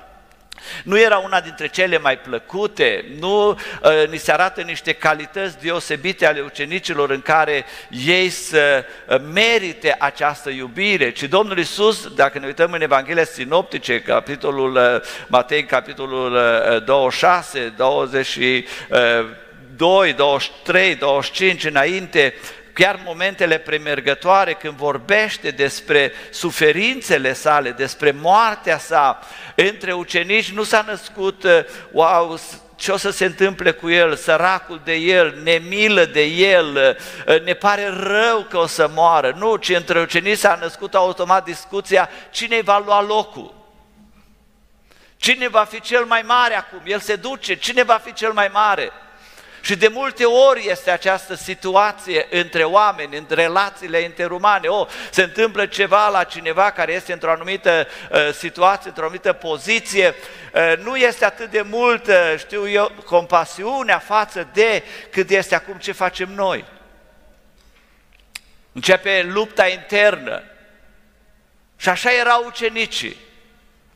nu 0.84 1.00
era 1.00 1.16
una 1.16 1.40
dintre 1.40 1.68
cele 1.68 1.98
mai 1.98 2.18
plăcute, 2.18 3.04
nu 3.18 3.48
uh, 3.48 3.56
ni 4.10 4.16
se 4.16 4.32
arată 4.32 4.60
niște 4.60 4.92
calități 4.92 5.60
deosebite 5.60 6.26
ale 6.26 6.40
ucenicilor 6.40 7.10
în 7.10 7.20
care 7.20 7.64
ei 7.88 8.28
să 8.28 8.84
uh, 9.08 9.16
merite 9.32 9.96
această 9.98 10.50
iubire, 10.50 11.10
ci 11.10 11.22
Domnul 11.22 11.58
Isus, 11.58 12.08
dacă 12.14 12.38
ne 12.38 12.46
uităm 12.46 12.72
în 12.72 12.82
Evanghelia 12.82 13.24
Sinoptice, 13.24 14.00
capitolul 14.00 14.74
uh, 14.74 14.82
Matei, 15.26 15.64
capitolul 15.64 16.32
uh, 16.32 16.84
26, 16.84 17.72
22, 17.76 20.12
23, 20.16 20.94
25 20.94 21.64
înainte, 21.64 22.34
chiar 22.72 23.00
momentele 23.04 23.58
premergătoare 23.58 24.52
când 24.52 24.74
vorbește 24.74 25.50
despre 25.50 26.12
suferințele 26.30 27.32
sale, 27.32 27.70
despre 27.70 28.10
moartea 28.10 28.78
sa, 28.78 29.18
între 29.54 29.92
ucenici 29.92 30.52
nu 30.52 30.62
s-a 30.62 30.84
născut, 30.86 31.42
uh, 31.42 31.64
wow, 31.90 32.38
ce 32.76 32.92
o 32.92 32.96
să 32.96 33.10
se 33.10 33.24
întâmple 33.24 33.70
cu 33.70 33.90
el, 33.90 34.16
săracul 34.16 34.80
de 34.84 34.94
el, 34.94 35.40
ne 35.42 35.60
milă 35.68 36.04
de 36.04 36.22
el, 36.22 36.96
uh, 37.26 37.42
ne 37.42 37.54
pare 37.54 37.88
rău 37.88 38.46
că 38.50 38.58
o 38.58 38.66
să 38.66 38.90
moară. 38.94 39.34
Nu, 39.36 39.56
ci 39.56 39.68
între 39.68 40.00
ucenici 40.00 40.38
s-a 40.38 40.58
născut 40.60 40.94
automat 40.94 41.44
discuția 41.44 42.08
cine 42.30 42.60
va 42.60 42.82
lua 42.84 43.02
locul. 43.02 43.54
Cine 45.16 45.48
va 45.48 45.64
fi 45.64 45.80
cel 45.80 46.04
mai 46.04 46.22
mare 46.26 46.54
acum? 46.56 46.80
El 46.84 47.00
se 47.00 47.16
duce, 47.16 47.54
cine 47.54 47.82
va 47.82 48.00
fi 48.04 48.12
cel 48.12 48.32
mai 48.32 48.48
mare? 48.52 48.92
Și 49.60 49.76
de 49.76 49.88
multe 49.88 50.24
ori 50.24 50.68
este 50.68 50.90
această 50.90 51.34
situație 51.34 52.26
între 52.30 52.64
oameni, 52.64 53.16
în 53.16 53.26
relațiile 53.28 54.00
interumane. 54.00 54.68
O, 54.68 54.86
se 55.10 55.22
întâmplă 55.22 55.66
ceva 55.66 56.08
la 56.08 56.24
cineva 56.24 56.70
care 56.70 56.92
este 56.92 57.12
într-o 57.12 57.30
anumită 57.30 57.86
uh, 58.10 58.32
situație, 58.32 58.88
într-o 58.88 59.04
anumită 59.04 59.32
poziție, 59.32 60.14
uh, 60.54 60.78
nu 60.82 60.96
este 60.96 61.24
atât 61.24 61.50
de 61.50 61.62
mult, 61.62 62.06
uh, 62.06 62.34
știu 62.38 62.68
eu, 62.68 62.92
compasiunea 63.04 63.98
față 63.98 64.48
de 64.52 64.82
cât 65.10 65.30
este 65.30 65.54
acum 65.54 65.76
ce 65.76 65.92
facem 65.92 66.34
noi. 66.34 66.64
Începe 68.72 69.28
lupta 69.32 69.66
internă. 69.66 70.42
Și 71.76 71.88
așa 71.88 72.12
erau 72.12 72.44
ucenicii. 72.46 73.16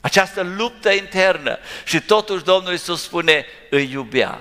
Această 0.00 0.42
luptă 0.56 0.90
internă. 0.90 1.58
Și 1.84 2.00
totuși 2.00 2.44
Domnul 2.44 2.72
Iisus 2.72 3.02
spune, 3.02 3.46
îi 3.70 3.90
iubea 3.90 4.40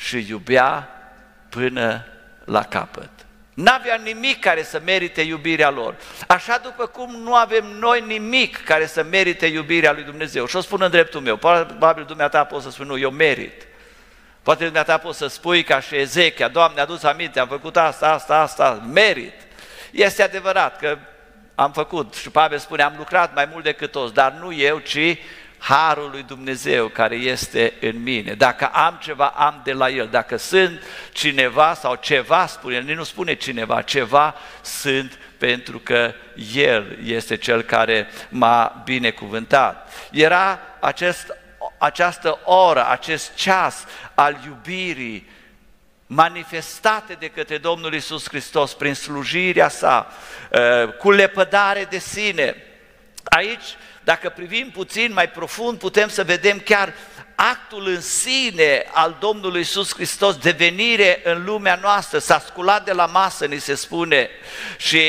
și 0.00 0.26
iubea 0.28 0.88
până 1.48 2.06
la 2.44 2.62
capăt. 2.62 3.10
N-avea 3.54 3.94
nimic 3.94 4.40
care 4.40 4.62
să 4.62 4.80
merite 4.84 5.20
iubirea 5.20 5.70
lor. 5.70 5.94
Așa 6.26 6.58
după 6.58 6.86
cum 6.86 7.16
nu 7.22 7.34
avem 7.34 7.66
noi 7.66 8.04
nimic 8.06 8.64
care 8.64 8.86
să 8.86 9.02
merite 9.02 9.46
iubirea 9.46 9.92
lui 9.92 10.02
Dumnezeu. 10.02 10.46
Și 10.46 10.56
o 10.56 10.60
spun 10.60 10.82
în 10.82 10.90
dreptul 10.90 11.20
meu. 11.20 11.36
Probabil 11.36 12.04
dumneata 12.04 12.44
poți 12.44 12.64
să 12.64 12.70
spui, 12.70 12.86
nu, 12.86 12.98
eu 12.98 13.10
merit. 13.10 13.66
Poate 14.42 14.64
dumneata 14.64 14.98
poți 14.98 15.18
să 15.18 15.26
spui 15.26 15.62
ca 15.62 15.80
și 15.80 15.96
Ezechia, 15.96 16.48
Doamne, 16.48 16.80
adus 16.80 17.02
aminte, 17.02 17.40
am 17.40 17.48
făcut 17.48 17.76
asta, 17.76 18.12
asta, 18.12 18.38
asta, 18.38 18.88
merit. 18.92 19.34
Este 19.90 20.22
adevărat 20.22 20.78
că 20.78 20.98
am 21.54 21.72
făcut 21.72 22.14
și 22.14 22.30
Pavel 22.30 22.58
spune, 22.58 22.82
am 22.82 22.94
lucrat 22.96 23.34
mai 23.34 23.48
mult 23.52 23.64
decât 23.64 23.90
toți, 23.90 24.14
dar 24.14 24.32
nu 24.32 24.52
eu, 24.52 24.78
ci 24.78 25.18
harul 25.60 26.10
lui 26.10 26.22
Dumnezeu 26.22 26.88
care 26.88 27.14
este 27.14 27.72
în 27.80 28.02
mine. 28.02 28.32
Dacă 28.32 28.66
am 28.66 28.98
ceva, 29.02 29.26
am 29.26 29.60
de 29.64 29.72
la 29.72 29.88
El. 29.88 30.08
Dacă 30.10 30.36
sunt 30.36 30.82
cineva 31.12 31.74
sau 31.74 31.94
ceva, 31.94 32.46
spune 32.46 32.74
El, 32.74 32.94
nu 32.94 33.04
spune 33.04 33.34
cineva, 33.34 33.82
ceva 33.82 34.34
sunt 34.62 35.18
pentru 35.38 35.78
că 35.78 36.14
El 36.54 36.98
este 37.04 37.36
Cel 37.36 37.62
care 37.62 38.08
m-a 38.28 38.82
binecuvântat. 38.84 39.92
Era 40.10 40.60
acest, 40.80 41.36
această 41.78 42.38
oră, 42.44 42.88
acest 42.88 43.34
ceas 43.34 43.84
al 44.14 44.38
iubirii 44.46 45.28
manifestate 46.06 47.16
de 47.18 47.28
către 47.28 47.58
Domnul 47.58 47.94
Isus 47.94 48.28
Hristos 48.28 48.74
prin 48.74 48.94
slujirea 48.94 49.68
sa, 49.68 50.12
uh, 50.50 50.92
cu 50.98 51.10
lepădare 51.10 51.86
de 51.90 51.98
sine. 51.98 52.56
Aici 53.24 53.64
dacă 54.10 54.28
privim 54.28 54.70
puțin 54.70 55.12
mai 55.12 55.28
profund, 55.28 55.78
putem 55.78 56.08
să 56.08 56.24
vedem 56.24 56.58
chiar 56.58 56.94
actul 57.34 57.86
în 57.86 58.00
sine 58.00 58.84
al 58.92 59.16
Domnului 59.20 59.58
Iisus 59.58 59.94
Hristos, 59.94 60.36
devenire 60.36 61.20
în 61.24 61.44
lumea 61.44 61.78
noastră, 61.82 62.18
s-a 62.18 62.38
sculat 62.46 62.84
de 62.84 62.92
la 62.92 63.06
masă, 63.06 63.46
ni 63.46 63.58
se 63.58 63.74
spune, 63.74 64.30
și 64.76 65.00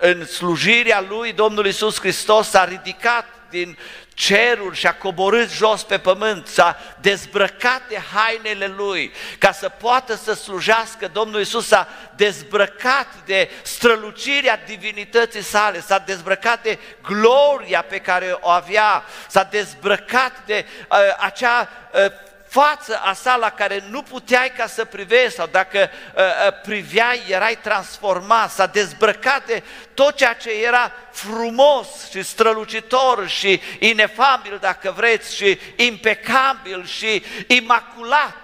în 0.00 0.26
slujirea 0.26 1.04
Lui, 1.08 1.32
Domnul 1.32 1.66
Iisus 1.66 1.98
Hristos 1.98 2.48
s-a 2.48 2.64
ridicat 2.64 3.26
din 3.50 3.78
cerul 4.14 4.74
și 4.74 4.86
a 4.86 4.94
coborât 4.94 5.50
jos 5.50 5.82
pe 5.82 5.98
pământ, 5.98 6.46
s-a 6.46 6.76
dezbrăcat 7.00 7.82
de 7.88 7.98
hainele 8.14 8.66
lui 8.66 9.12
ca 9.38 9.52
să 9.52 9.68
poată 9.68 10.14
să 10.14 10.32
slujească. 10.32 11.08
Domnul 11.12 11.40
Isus 11.40 11.66
s-a 11.66 11.88
dezbrăcat 12.16 13.06
de 13.24 13.50
strălucirea 13.62 14.60
divinității 14.66 15.42
sale, 15.42 15.80
s-a 15.80 15.98
dezbrăcat 15.98 16.62
de 16.62 16.78
gloria 17.02 17.82
pe 17.82 17.98
care 17.98 18.36
o 18.40 18.48
avea, 18.48 19.04
s-a 19.28 19.42
dezbrăcat 19.42 20.32
de 20.46 20.66
uh, 20.90 20.98
acea 21.18 21.68
uh, 21.92 22.30
față 22.52 23.00
a 23.04 23.12
sa 23.12 23.36
la 23.36 23.50
care 23.50 23.84
nu 23.88 24.02
puteai 24.02 24.52
ca 24.56 24.66
să 24.66 24.84
privești 24.84 25.34
sau 25.34 25.46
dacă 25.46 25.90
uh, 26.14 26.22
uh, 26.22 26.60
priveai 26.62 27.22
erai 27.28 27.58
transformat, 27.62 28.50
s-a 28.50 28.66
dezbrăcat 28.66 29.46
de 29.46 29.62
tot 29.94 30.16
ceea 30.16 30.34
ce 30.34 30.50
era 30.50 30.92
frumos 31.10 32.10
și 32.10 32.22
strălucitor 32.22 33.28
și 33.28 33.60
inefabil 33.78 34.58
dacă 34.60 34.92
vreți 34.96 35.36
și 35.36 35.58
impecabil 35.76 36.86
și 36.86 37.22
imaculat. 37.46 38.36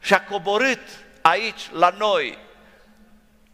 Și 0.00 0.14
a 0.14 0.22
coborât 0.22 0.82
aici 1.20 1.60
la 1.72 1.94
noi 1.98 2.38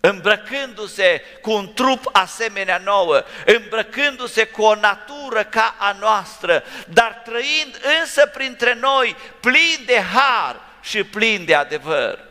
îmbrăcându-se 0.01 1.23
cu 1.41 1.51
un 1.51 1.73
trup 1.73 2.09
asemenea 2.13 2.81
nouă, 2.85 3.25
îmbrăcându-se 3.47 4.45
cu 4.45 4.63
o 4.63 4.75
natură 4.75 5.45
ca 5.45 5.75
a 5.79 5.97
noastră, 6.01 6.65
dar 6.89 7.23
trăind 7.25 7.81
însă 8.01 8.27
printre 8.27 8.75
noi 8.81 9.17
plin 9.41 9.83
de 9.87 10.01
har 10.15 10.61
și 10.81 11.05
plin 11.05 11.45
de 11.45 11.55
adevăr. 11.55 12.27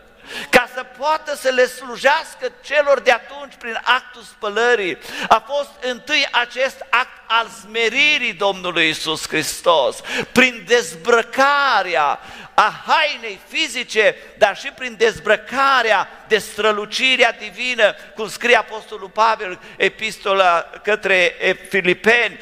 ca 0.50 0.70
să 0.74 0.86
poată 0.98 1.36
să 1.36 1.50
le 1.50 1.66
slujească 1.66 2.52
celor 2.64 3.00
de 3.00 3.12
atunci 3.12 3.54
prin 3.60 3.80
actul 3.84 4.22
spălării. 4.22 4.98
A 5.28 5.44
fost 5.48 5.70
întâi 5.82 6.28
acest 6.32 6.86
act 6.90 7.18
al 7.28 7.48
smeririi 7.48 8.34
Domnului 8.34 8.90
Isus 8.90 9.28
Hristos, 9.28 9.98
prin 10.32 10.64
dezbrăcarea 10.68 12.20
a 12.60 12.84
hainei 12.86 13.40
fizice, 13.48 14.16
dar 14.38 14.58
și 14.58 14.68
prin 14.68 14.96
dezbrăcarea 14.98 16.08
de 16.28 16.38
strălucirea 16.38 17.32
divină, 17.32 17.96
cum 18.16 18.30
scrie 18.30 18.56
Apostolul 18.56 19.10
Pavel, 19.10 19.60
epistola 19.76 20.70
către 20.84 21.36
Filipeni, 21.70 22.40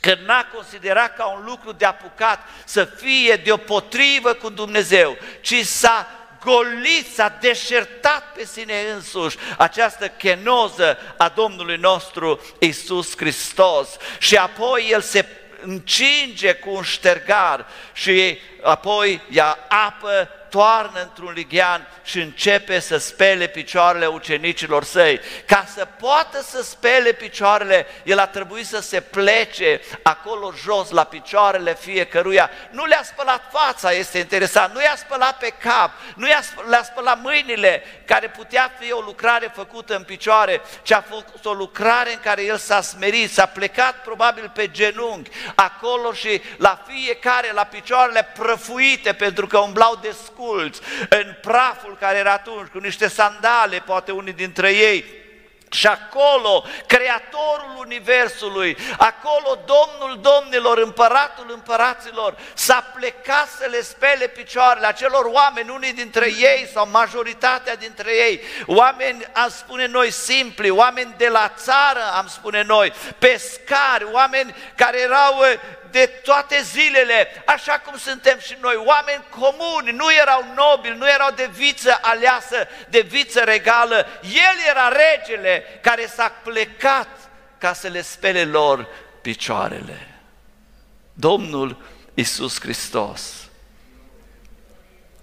că 0.00 0.16
n-a 0.26 0.46
considerat 0.54 1.16
ca 1.16 1.24
un 1.26 1.44
lucru 1.44 1.72
de 1.72 1.84
apucat 1.84 2.40
să 2.64 2.84
fie 2.84 3.34
deopotrivă 3.34 4.32
cu 4.32 4.50
Dumnezeu, 4.50 5.16
ci 5.40 5.64
s-a 5.64 6.08
golit, 6.44 7.14
s-a 7.14 7.38
deșertat 7.40 8.32
pe 8.36 8.44
sine 8.44 8.74
însuși 8.94 9.36
această 9.58 10.08
chenoză 10.08 10.98
a 11.16 11.28
Domnului 11.28 11.76
nostru 11.76 12.40
Isus 12.58 13.16
Hristos. 13.16 13.88
Și 14.18 14.36
apoi 14.36 14.88
El 14.90 15.00
se 15.00 15.26
încinge 15.64 16.52
cu 16.52 16.70
un 16.70 16.82
ștergar 16.82 17.66
și 17.92 18.38
apoi 18.62 19.20
ia 19.30 19.58
apă 19.68 20.28
toarnă 20.52 21.00
într-un 21.00 21.32
lighean 21.32 21.88
și 22.02 22.20
începe 22.20 22.78
să 22.78 22.96
spele 22.96 23.46
picioarele 23.46 24.06
ucenicilor 24.06 24.84
săi. 24.84 25.20
Ca 25.46 25.66
să 25.74 25.84
poată 25.98 26.42
să 26.42 26.62
spele 26.62 27.12
picioarele, 27.12 27.86
el 28.04 28.18
a 28.18 28.26
trebuit 28.26 28.66
să 28.66 28.80
se 28.80 29.00
plece 29.00 29.80
acolo 30.02 30.52
jos 30.64 30.90
la 30.90 31.04
picioarele 31.04 31.74
fiecăruia. 31.74 32.50
Nu 32.70 32.84
le-a 32.84 33.02
spălat 33.02 33.42
fața, 33.52 33.92
este 33.92 34.18
interesant, 34.18 34.74
nu 34.74 34.80
i-a 34.80 34.96
spălat 34.96 35.38
pe 35.38 35.48
cap, 35.48 35.90
nu 36.14 36.28
i-a 36.28 36.42
spălat, 36.42 36.70
le-a 36.70 36.82
spălat 36.82 37.20
mâinile, 37.22 37.82
care 38.04 38.28
putea 38.28 38.72
fi 38.78 38.92
o 38.92 39.00
lucrare 39.00 39.52
făcută 39.54 39.96
în 39.96 40.02
picioare, 40.02 40.60
ci 40.82 40.92
a 40.92 41.04
fost 41.08 41.44
o 41.44 41.52
lucrare 41.52 42.12
în 42.12 42.20
care 42.22 42.42
el 42.42 42.56
s-a 42.56 42.80
smerit, 42.80 43.32
s-a 43.32 43.46
plecat 43.46 44.02
probabil 44.02 44.50
pe 44.54 44.70
genunchi, 44.70 45.30
acolo 45.54 46.12
și 46.12 46.42
la 46.56 46.84
fiecare, 46.86 47.52
la 47.52 47.64
picioarele 47.64 48.28
prăfuite, 48.38 49.12
pentru 49.12 49.46
că 49.46 49.58
umblau 49.58 49.98
de 50.02 50.12
asculți 50.42 50.80
în 51.08 51.34
praful 51.40 51.96
care 52.00 52.18
era 52.18 52.32
atunci, 52.32 52.70
cu 52.70 52.78
niște 52.78 53.08
sandale, 53.08 53.82
poate 53.86 54.12
unii 54.12 54.32
dintre 54.32 54.70
ei, 54.70 55.04
și 55.70 55.86
acolo, 55.86 56.64
Creatorul 56.86 57.74
Universului, 57.76 58.76
acolo 58.98 59.58
Domnul 59.66 60.20
Domnilor, 60.20 60.78
Împăratul 60.78 61.50
Împăraților, 61.52 62.36
s-a 62.54 62.92
plecat 62.94 63.48
să 63.48 63.66
le 63.70 63.82
spele 63.82 64.26
picioarele 64.26 64.86
acelor 64.86 65.24
oameni, 65.24 65.70
unii 65.70 65.92
dintre 65.92 66.26
ei 66.26 66.68
sau 66.72 66.88
majoritatea 66.90 67.76
dintre 67.76 68.10
ei, 68.16 68.40
oameni, 68.66 69.26
am 69.32 69.48
spune 69.48 69.86
noi, 69.86 70.10
simpli, 70.10 70.70
oameni 70.70 71.14
de 71.16 71.28
la 71.28 71.52
țară, 71.56 72.12
am 72.16 72.26
spune 72.28 72.62
noi, 72.62 72.92
pescari, 73.18 74.06
oameni 74.10 74.54
care 74.74 75.00
erau 75.00 75.34
de 75.92 76.06
toate 76.06 76.62
zilele, 76.62 77.42
așa 77.46 77.72
cum 77.78 77.96
suntem 77.96 78.38
și 78.38 78.56
noi, 78.60 78.74
oameni 78.76 79.24
comuni, 79.28 79.96
nu 79.96 80.12
erau 80.20 80.44
nobili, 80.54 80.96
nu 80.96 81.08
erau 81.08 81.30
de 81.30 81.48
viță 81.52 81.98
aleasă, 82.00 82.68
de 82.88 83.00
viță 83.00 83.40
regală. 83.40 84.06
El 84.22 84.56
era 84.68 84.88
regele 84.88 85.64
care 85.80 86.06
s-a 86.06 86.28
plecat 86.42 87.08
ca 87.58 87.72
să 87.72 87.88
le 87.88 88.02
spele 88.02 88.44
lor 88.44 88.86
picioarele. 89.22 90.06
Domnul 91.12 91.82
Isus 92.14 92.60
Hristos. 92.60 93.32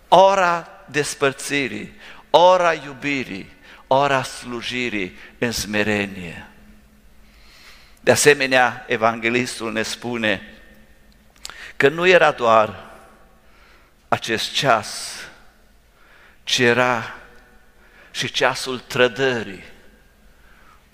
Ora 0.08 0.67
despărțirii, 0.86 1.99
ora 2.29 2.73
iubirii, 2.73 3.58
ora 3.88 4.23
slujirii 4.23 5.17
în 5.38 5.51
smerenie. 5.51 6.47
De 7.99 8.12
asemenea, 8.12 8.86
evanghelistul 8.88 9.71
ne 9.71 9.82
spune 9.82 10.59
că 11.79 11.89
nu 11.89 12.07
era 12.07 12.31
doar 12.31 12.89
acest 14.07 14.51
ceas, 14.51 15.13
ci 16.43 16.57
era 16.57 17.15
și 18.11 18.31
ceasul 18.31 18.79
trădării, 18.79 19.63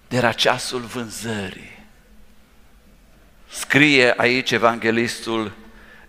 era 0.08 0.32
ceasul 0.32 0.80
vânzării. 0.80 1.84
Scrie 3.50 4.14
aici 4.18 4.52
evanghelistul, 4.52 5.52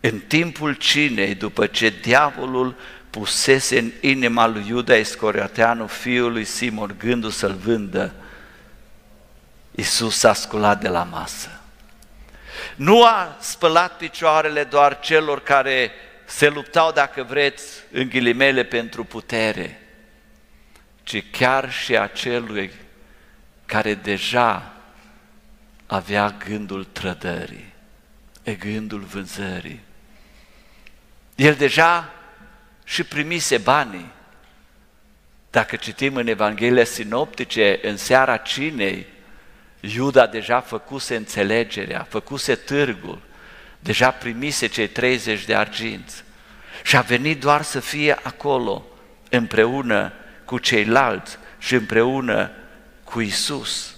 în 0.01 0.19
timpul 0.19 0.75
cinei, 0.75 1.35
după 1.35 1.67
ce 1.67 1.89
diavolul 2.03 2.75
pusese 3.11 3.79
în 3.79 3.93
inima 4.01 4.47
lui 4.47 4.65
Iuda 4.69 4.97
Iscorioteanu, 4.97 5.87
fiul 5.87 6.33
lui 6.33 6.45
Simon, 6.45 6.95
gândul 6.99 7.31
să-l 7.31 7.55
vândă, 7.55 8.15
Iisus 9.71 10.19
s-a 10.19 10.33
sculat 10.33 10.81
de 10.81 10.89
la 10.89 11.03
masă. 11.03 11.61
Nu 12.77 13.05
a 13.05 13.37
spălat 13.41 13.97
picioarele 13.97 14.65
doar 14.65 15.01
celor 15.01 15.43
care 15.43 15.93
se 16.25 16.49
luptau, 16.49 16.93
dacă 16.93 17.23
vreți, 17.23 17.65
în 17.91 18.09
ghilimele 18.09 18.65
pentru 18.65 19.05
putere, 19.05 19.81
ci 21.03 21.25
chiar 21.31 21.73
și 21.73 21.97
acelui 21.97 22.73
care 23.67 23.95
deja 23.95 24.73
avea 25.87 26.35
gândul 26.49 26.85
trădării, 26.85 27.73
gândul 28.59 29.01
vânzării. 29.01 29.81
El 31.35 31.55
deja 31.55 32.13
și 32.85 33.05
primise 33.05 33.59
banii. 33.59 34.11
Dacă 35.51 35.77
citim 35.77 36.17
în 36.17 36.27
Evanghelia 36.27 36.85
sinoptice, 36.85 37.79
în 37.83 37.97
seara 37.97 38.37
cinei, 38.37 39.07
Iuda 39.95 40.27
deja 40.27 40.61
făcuse 40.61 41.17
înțelegerea, 41.17 42.07
făcuse 42.09 42.55
târgul, 42.55 43.19
deja 43.79 44.11
primise 44.11 44.67
cei 44.67 44.89
30 44.89 45.45
de 45.45 45.55
arginți 45.55 46.25
și 46.83 46.97
a 46.97 47.01
venit 47.01 47.41
doar 47.41 47.63
să 47.63 47.81
fie 47.81 48.19
acolo 48.23 48.85
împreună 49.31 50.13
cu 50.45 50.59
ceilalți 50.59 51.39
și 51.59 51.75
împreună 51.75 52.51
cu 53.05 53.21
Isus. 53.21 53.97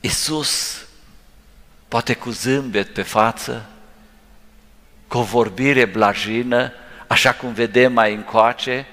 Isus, 0.00 0.84
poate 1.88 2.14
cu 2.14 2.30
zâmbet 2.30 2.92
pe 2.92 3.02
față, 3.02 3.66
cu 5.08 5.18
o 5.18 5.22
vorbire 5.22 5.84
blajină, 5.84 6.72
așa 7.06 7.32
cum 7.32 7.52
vedem 7.52 7.92
mai 7.92 8.14
încoace, 8.14 8.86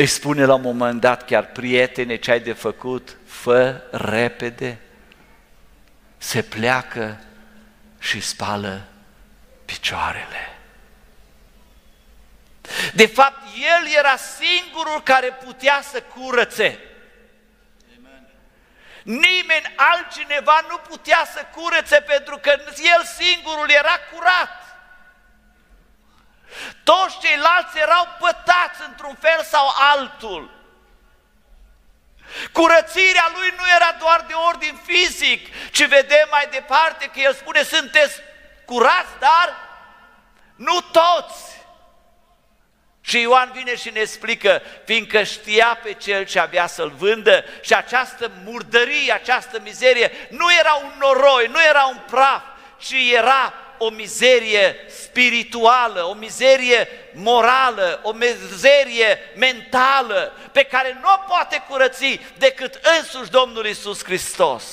îi 0.00 0.06
spune 0.06 0.44
la 0.44 0.54
un 0.54 0.60
moment 0.60 1.00
dat 1.00 1.24
chiar, 1.24 1.46
prietene, 1.46 2.16
ce 2.16 2.30
ai 2.30 2.40
de 2.40 2.52
făcut, 2.52 3.16
fă 3.26 3.82
repede, 3.90 4.78
se 6.18 6.42
pleacă 6.42 7.20
și 7.98 8.20
spală 8.20 8.82
picioarele. 9.64 10.58
De 12.94 13.06
fapt, 13.06 13.42
el 13.54 13.92
era 13.98 14.16
singurul 14.16 15.02
care 15.02 15.38
putea 15.44 15.80
să 15.90 16.02
curățe. 16.02 16.78
Nimeni 19.02 19.72
altcineva 19.76 20.64
nu 20.68 20.76
putea 20.76 21.28
să 21.34 21.46
curățe 21.54 22.00
pentru 22.00 22.38
că 22.38 22.50
el 22.96 23.04
singurul 23.18 23.70
era 23.70 23.96
curat. 24.12 24.59
Toți 26.84 27.18
ceilalți 27.18 27.78
erau 27.78 28.08
pătați 28.18 28.80
într-un 28.88 29.16
fel 29.20 29.42
sau 29.44 29.72
altul. 29.94 30.58
Curățirea 32.52 33.30
lui 33.34 33.54
nu 33.56 33.64
era 33.74 33.96
doar 33.98 34.24
de 34.26 34.32
ordin 34.32 34.80
fizic, 34.86 35.70
ci 35.70 35.86
vedem 35.86 36.28
mai 36.30 36.48
departe 36.50 37.06
că 37.06 37.20
el 37.20 37.34
spune 37.34 37.62
sunteți 37.62 38.20
curați, 38.64 39.18
dar 39.18 39.56
nu 40.54 40.80
toți. 40.80 41.58
Și 43.00 43.20
Ioan 43.20 43.50
vine 43.54 43.76
și 43.76 43.90
ne 43.90 44.00
explică, 44.00 44.62
fiindcă 44.84 45.22
știa 45.22 45.78
pe 45.82 45.92
cel 45.92 46.24
ce 46.24 46.38
avea 46.38 46.66
să-l 46.66 46.90
vândă 46.90 47.44
și 47.60 47.74
această 47.74 48.30
murdărie, 48.44 49.12
această 49.12 49.60
mizerie 49.60 50.28
nu 50.30 50.52
era 50.52 50.74
un 50.74 50.92
noroi, 50.98 51.46
nu 51.46 51.62
era 51.62 51.84
un 51.84 52.00
praf, 52.10 52.42
ci 52.78 52.94
era 53.12 53.54
o 53.82 53.90
mizerie 53.90 54.76
spirituală, 54.88 56.02
o 56.02 56.14
mizerie 56.14 56.88
morală, 57.14 58.00
o 58.02 58.12
mizerie 58.12 59.18
mentală 59.36 60.32
pe 60.52 60.62
care 60.62 60.98
nu 61.02 61.08
o 61.08 61.24
poate 61.28 61.64
curăți 61.68 62.20
decât 62.38 62.80
însuși 62.98 63.30
Domnul 63.30 63.66
Isus 63.66 64.04
Hristos. 64.04 64.64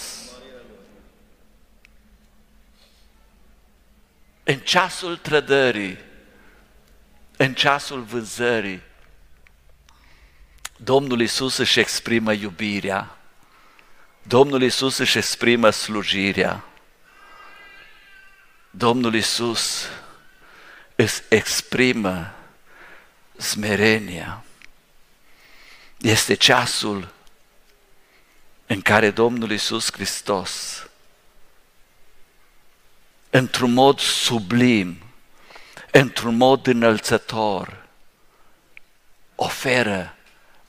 În 4.43 4.59
ceasul 4.59 5.17
trădării, 5.17 5.97
în 7.37 7.53
ceasul 7.53 8.01
vânzării, 8.01 8.81
Domnul 10.77 11.21
Isus 11.21 11.57
își 11.57 11.79
exprimă 11.79 12.33
iubirea, 12.33 13.17
Domnul 14.23 14.61
Isus 14.61 14.97
își 14.97 15.17
exprimă 15.17 15.69
slujirea, 15.69 16.63
Domnul 18.77 19.15
Isus 19.15 19.87
îți 20.95 21.23
exprimă 21.29 22.33
smerenia 23.37 24.43
este 25.97 26.33
ceasul 26.33 27.13
în 28.65 28.81
care 28.81 29.11
Domnul 29.11 29.51
Isus 29.51 29.91
Hristos, 29.91 30.83
într-un 33.29 33.73
mod 33.73 33.99
sublim, 33.99 34.97
într-un 35.91 36.35
mod 36.35 36.67
înălțător, 36.67 37.87
oferă 39.35 40.15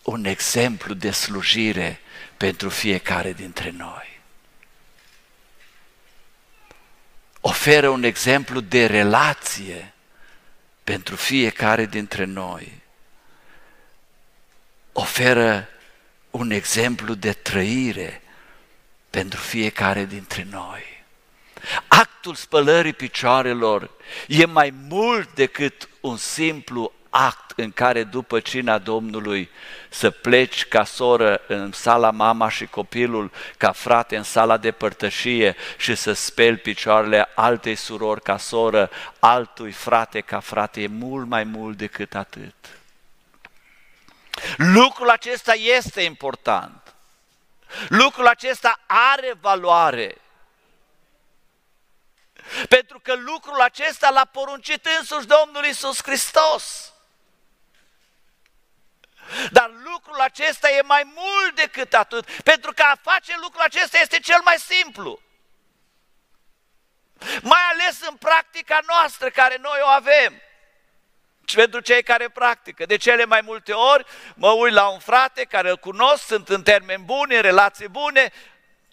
un 0.03 0.25
exemplu 0.25 0.95
de 0.95 1.11
slujire 1.11 2.01
pentru 2.37 2.69
fiecare 2.69 3.33
dintre 3.33 3.71
noi. 3.71 4.18
Oferă 7.41 7.89
un 7.89 8.03
exemplu 8.03 8.61
de 8.61 8.87
relație 8.87 9.93
pentru 10.85 11.17
fiecare 11.17 11.87
dintre 11.87 12.25
noi. 12.25 12.83
Oferă 14.93 15.69
un 16.31 16.51
exemplu 16.51 17.15
de 17.15 17.33
trăire 17.33 18.23
pentru 19.11 19.41
fiecare 19.41 20.05
dintre 20.05 20.47
noi. 20.51 21.05
Actul 21.89 22.35
spălării 22.35 22.93
picioarelor 22.93 23.91
e 24.27 24.45
mai 24.45 24.75
mult 24.89 25.35
decât 25.35 25.89
un 26.01 26.17
simplu 26.17 26.93
act 27.11 27.53
în 27.57 27.73
care 27.73 28.05
după 28.05 28.41
cina 28.41 28.79
Domnului 28.79 29.51
să 29.89 30.11
pleci 30.11 30.65
ca 30.65 30.85
soră 30.85 31.41
în 31.47 31.73
sala 31.73 32.11
mama 32.11 32.49
și 32.49 32.67
copilul, 32.67 33.31
ca 33.57 33.73
frate 33.73 34.17
în 34.17 34.23
sala 34.23 34.57
de 34.57 34.71
părtășie 34.71 35.57
și 35.77 35.95
să 35.95 36.13
speli 36.13 36.57
picioarele 36.57 37.29
altei 37.35 37.75
surori 37.75 38.23
ca 38.23 38.37
soră, 38.37 38.91
altui 39.19 39.73
frate 39.73 40.21
ca 40.21 40.41
frate, 40.41 40.83
e 40.83 40.87
mult 40.87 41.27
mai 41.27 41.45
mult 41.45 41.77
decât 41.77 42.15
atât. 42.15 42.55
Lucrul 44.57 45.11
acesta 45.11 45.55
este 45.55 46.01
important. 46.01 46.95
Lucrul 47.89 48.27
acesta 48.27 48.81
are 48.87 49.35
valoare. 49.41 50.17
Pentru 52.69 53.01
că 53.03 53.15
lucrul 53.15 53.61
acesta 53.61 54.11
l-a 54.11 54.25
poruncit 54.25 54.89
însuși 54.99 55.27
Domnul 55.27 55.65
Isus 55.65 56.03
Hristos. 56.03 56.93
Dar 59.51 59.71
lucrul 59.85 60.21
acesta 60.21 60.71
e 60.71 60.83
mai 60.83 61.03
mult 61.15 61.55
decât 61.55 61.95
atât, 61.95 62.31
pentru 62.31 62.73
că 62.73 62.83
a 62.83 62.99
face 63.03 63.35
lucrul 63.43 63.63
acesta 63.63 63.99
este 63.99 64.19
cel 64.19 64.41
mai 64.45 64.57
simplu. 64.59 65.21
Mai 67.43 67.61
ales 67.73 68.01
în 68.09 68.17
practica 68.17 68.79
noastră 68.87 69.29
care 69.29 69.57
noi 69.61 69.79
o 69.83 69.87
avem. 69.87 70.43
Și 71.45 71.55
pentru 71.55 71.81
cei 71.81 72.03
care 72.03 72.29
practică. 72.29 72.87
De 72.87 72.97
cele 72.97 73.25
mai 73.25 73.41
multe 73.45 73.73
ori 73.73 74.05
mă 74.35 74.51
uit 74.51 74.73
la 74.73 74.89
un 74.89 74.99
frate 74.99 75.45
care 75.45 75.71
îl 75.71 75.77
cunosc, 75.77 76.27
sunt 76.27 76.49
în 76.49 76.63
termeni 76.63 77.03
buni, 77.03 77.37
în 77.37 77.43
relații 77.43 77.89
bune, 77.89 78.33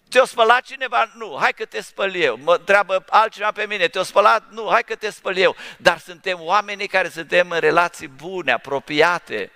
te-o 0.08 0.24
spălat 0.24 0.62
cineva? 0.62 1.10
Nu, 1.14 1.36
hai 1.40 1.52
că 1.52 1.64
te 1.64 1.80
spăl 1.80 2.14
eu. 2.14 2.36
Mă 2.36 2.54
întreabă 2.54 3.04
altcineva 3.08 3.52
pe 3.52 3.66
mine, 3.66 3.88
te-o 3.88 4.02
spălat? 4.02 4.50
Nu, 4.50 4.68
hai 4.70 4.84
că 4.84 4.94
te 4.94 5.10
spăl 5.10 5.36
eu. 5.36 5.56
Dar 5.76 5.98
suntem 5.98 6.40
oamenii 6.40 6.88
care 6.88 7.08
suntem 7.08 7.50
în 7.50 7.60
relații 7.60 8.08
bune, 8.08 8.52
apropiate. 8.52 9.52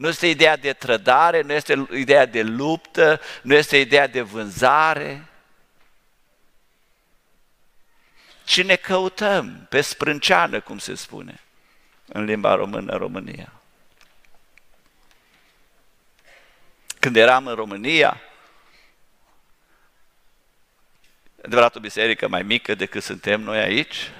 Nu 0.00 0.08
este 0.08 0.26
ideea 0.26 0.56
de 0.56 0.72
trădare, 0.72 1.40
nu 1.42 1.52
este 1.52 1.86
ideea 1.92 2.26
de 2.26 2.42
luptă, 2.42 3.20
nu 3.42 3.54
este 3.54 3.76
ideea 3.76 4.06
de 4.06 4.20
vânzare. 4.20 5.26
Ci 8.44 8.62
ne 8.62 8.76
căutăm 8.76 9.66
pe 9.68 9.80
sprânceană, 9.80 10.60
cum 10.60 10.78
se 10.78 10.94
spune 10.94 11.40
în 12.06 12.24
limba 12.24 12.54
română, 12.54 12.96
România. 12.96 13.52
Când 16.98 17.16
eram 17.16 17.46
în 17.46 17.54
România, 17.54 18.20
adevărat 21.44 21.76
o 21.76 21.80
biserică 21.80 22.28
mai 22.28 22.42
mică 22.42 22.74
decât 22.74 23.02
suntem 23.02 23.40
noi 23.40 23.58
aici, 23.58 24.10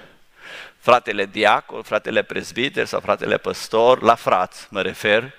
fratele 0.79 1.27
diacol, 1.27 1.83
fratele 1.83 2.23
prezbiter 2.23 2.87
sau 2.87 3.01
fratele 3.01 3.38
păstor, 3.38 4.03
la 4.03 4.14
frați 4.14 4.66
mă 4.71 4.83
refer, 4.83 5.38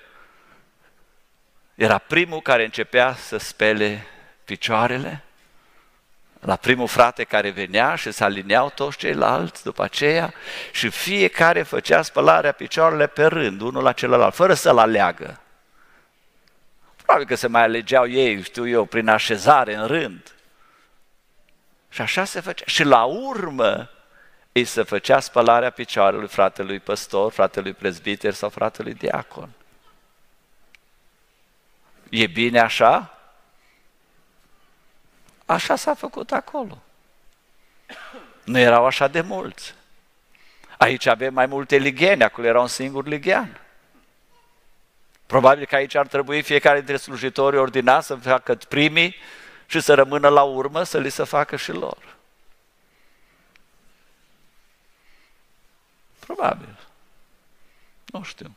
era 1.82 1.98
primul 1.98 2.40
care 2.40 2.64
începea 2.64 3.14
să 3.14 3.36
spele 3.36 4.06
picioarele, 4.44 5.22
la 6.40 6.56
primul 6.56 6.86
frate 6.86 7.24
care 7.24 7.50
venea 7.50 7.94
și 7.94 8.12
se 8.12 8.24
alineau 8.24 8.70
toți 8.74 8.96
ceilalți 8.96 9.62
după 9.62 9.82
aceea 9.82 10.34
și 10.72 10.88
fiecare 10.88 11.62
făcea 11.62 12.02
spălarea 12.02 12.52
picioarele 12.52 13.06
pe 13.06 13.24
rând, 13.24 13.60
unul 13.60 13.82
la 13.82 13.92
celălalt, 13.92 14.34
fără 14.34 14.54
să-l 14.54 14.78
aleagă. 14.78 15.40
Probabil 16.96 17.26
că 17.26 17.34
se 17.34 17.46
mai 17.46 17.62
alegeau 17.62 18.08
ei, 18.08 18.42
știu 18.42 18.68
eu, 18.68 18.84
prin 18.84 19.08
așezare 19.08 19.74
în 19.74 19.86
rând. 19.86 20.34
Și 21.88 22.00
așa 22.00 22.24
se 22.24 22.40
făcea. 22.40 22.64
Și 22.66 22.84
la 22.84 23.04
urmă 23.04 23.90
îi 24.52 24.64
se 24.64 24.82
făcea 24.82 25.20
spălarea 25.20 25.70
picioarelui 25.70 26.28
fratelui 26.28 26.80
păstor, 26.80 27.32
fratelui 27.32 27.72
prezbiter 27.72 28.32
sau 28.32 28.48
fratelui 28.48 28.94
diacon. 28.94 29.48
E 32.12 32.26
bine 32.26 32.60
așa? 32.60 33.18
Așa 35.46 35.76
s-a 35.76 35.94
făcut 35.94 36.32
acolo. 36.32 36.82
Nu 38.44 38.58
erau 38.58 38.86
așa 38.86 39.08
de 39.08 39.20
mulți. 39.20 39.74
Aici 40.78 41.06
avem 41.06 41.34
mai 41.34 41.46
multe 41.46 41.76
ligheni, 41.76 42.22
acolo 42.22 42.46
era 42.46 42.60
un 42.60 42.66
singur 42.66 43.06
lighean. 43.06 43.60
Probabil 45.26 45.66
că 45.66 45.74
aici 45.74 45.94
ar 45.94 46.06
trebui 46.06 46.42
fiecare 46.42 46.76
dintre 46.76 46.96
slujitorii 46.96 47.58
ordinați 47.58 48.06
să 48.06 48.14
facă 48.14 48.54
primii 48.54 49.16
și 49.66 49.80
să 49.80 49.94
rămână 49.94 50.28
la 50.28 50.42
urmă 50.42 50.82
să 50.82 50.98
li 50.98 51.10
se 51.10 51.24
facă 51.24 51.56
și 51.56 51.72
lor. 51.72 52.16
Probabil. 56.18 56.78
Nu 58.04 58.22
știu. 58.22 58.56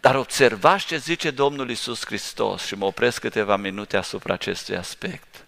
Dar 0.00 0.14
observați 0.14 0.86
ce 0.86 0.96
zice 0.96 1.30
Domnul 1.30 1.70
Isus 1.70 2.04
Hristos 2.04 2.66
și 2.66 2.74
mă 2.74 2.84
opresc 2.84 3.20
câteva 3.20 3.56
minute 3.56 3.96
asupra 3.96 4.34
acestui 4.34 4.76
aspect. 4.76 5.44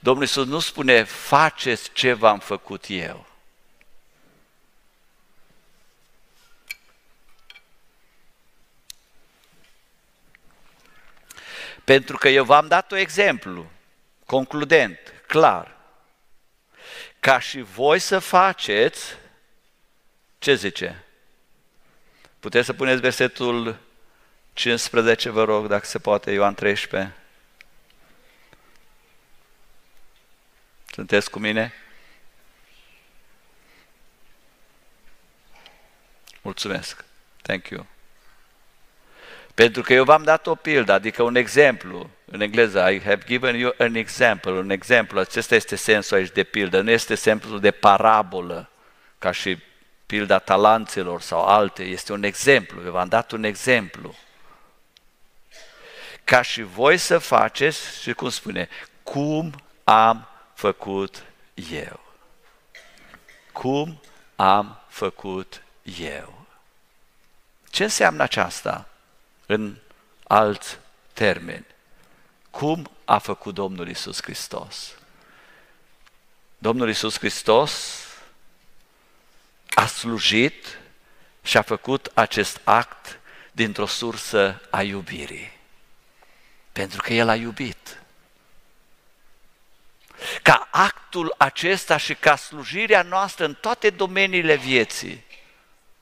Domnul 0.00 0.24
Isus 0.24 0.46
nu 0.46 0.58
spune, 0.58 1.02
faceți 1.02 1.90
ce 1.92 2.12
v-am 2.12 2.38
făcut 2.38 2.84
eu. 2.88 3.26
Pentru 11.84 12.16
că 12.16 12.28
eu 12.28 12.44
v-am 12.44 12.68
dat 12.68 12.90
un 12.90 12.98
exemplu 12.98 13.70
concludent, 14.26 14.98
clar. 15.26 15.76
Ca 17.20 17.38
și 17.38 17.60
voi 17.60 17.98
să 17.98 18.18
faceți, 18.18 19.16
ce 20.38 20.54
zice? 20.54 21.04
Puteți 22.42 22.66
să 22.66 22.72
puneți 22.72 23.00
versetul 23.00 23.78
15, 24.52 25.30
vă 25.30 25.44
rog, 25.44 25.66
dacă 25.66 25.84
se 25.84 25.98
poate, 25.98 26.30
Ioan 26.30 26.54
13. 26.54 27.14
Sunteți 30.86 31.30
cu 31.30 31.38
mine? 31.38 31.72
Mulțumesc. 36.40 37.04
Thank 37.42 37.68
you. 37.68 37.86
Pentru 39.54 39.82
că 39.82 39.92
eu 39.92 40.04
v-am 40.04 40.22
dat 40.22 40.46
o 40.46 40.54
pildă, 40.54 40.92
adică 40.92 41.22
un 41.22 41.34
exemplu. 41.34 42.10
În 42.24 42.40
engleză, 42.40 42.90
I 42.90 43.00
have 43.00 43.24
given 43.26 43.54
you 43.54 43.74
an 43.78 43.94
example, 43.94 44.52
un 44.52 44.70
exemplu. 44.70 45.18
Acesta 45.18 45.54
este 45.54 45.76
sensul 45.76 46.16
aici 46.16 46.30
de 46.30 46.44
pildă, 46.44 46.80
nu 46.80 46.90
este 46.90 47.14
sensul 47.14 47.60
de 47.60 47.70
parabolă, 47.70 48.70
ca 49.18 49.30
și 49.30 49.58
pilda 50.12 50.38
talanților 50.38 51.20
sau 51.20 51.44
alte, 51.44 51.82
este 51.82 52.12
un 52.12 52.22
exemplu, 52.22 52.90
v-am 52.90 53.08
dat 53.08 53.30
un 53.30 53.44
exemplu. 53.44 54.14
Ca 56.24 56.42
și 56.42 56.62
voi 56.62 56.96
să 56.96 57.18
faceți, 57.18 58.00
și 58.00 58.12
cum 58.12 58.28
spune, 58.28 58.68
cum 59.02 59.54
am 59.84 60.28
făcut 60.54 61.22
eu. 61.70 62.00
Cum 63.52 64.00
am 64.36 64.80
făcut 64.88 65.62
eu. 65.98 66.46
Ce 67.70 67.82
înseamnă 67.82 68.22
aceasta 68.22 68.88
în 69.46 69.76
alți 70.26 70.78
termeni? 71.12 71.66
Cum 72.50 72.90
a 73.04 73.18
făcut 73.18 73.54
Domnul 73.54 73.88
Isus 73.88 74.22
Hristos? 74.22 74.94
Domnul 76.58 76.88
Isus 76.88 77.18
Hristos 77.18 78.00
a 79.74 79.86
slujit 79.86 80.78
și 81.42 81.56
a 81.56 81.62
făcut 81.62 82.10
acest 82.14 82.60
act 82.64 83.20
dintr-o 83.52 83.86
sursă 83.86 84.60
a 84.70 84.82
iubirii. 84.82 85.52
Pentru 86.72 87.02
că 87.02 87.12
El 87.12 87.28
a 87.28 87.34
iubit. 87.34 88.00
Ca 90.42 90.68
actul 90.70 91.34
acesta 91.38 91.96
și 91.96 92.14
ca 92.14 92.36
slujirea 92.36 93.02
noastră 93.02 93.44
în 93.44 93.54
toate 93.54 93.90
domeniile 93.90 94.56
vieții 94.56 95.24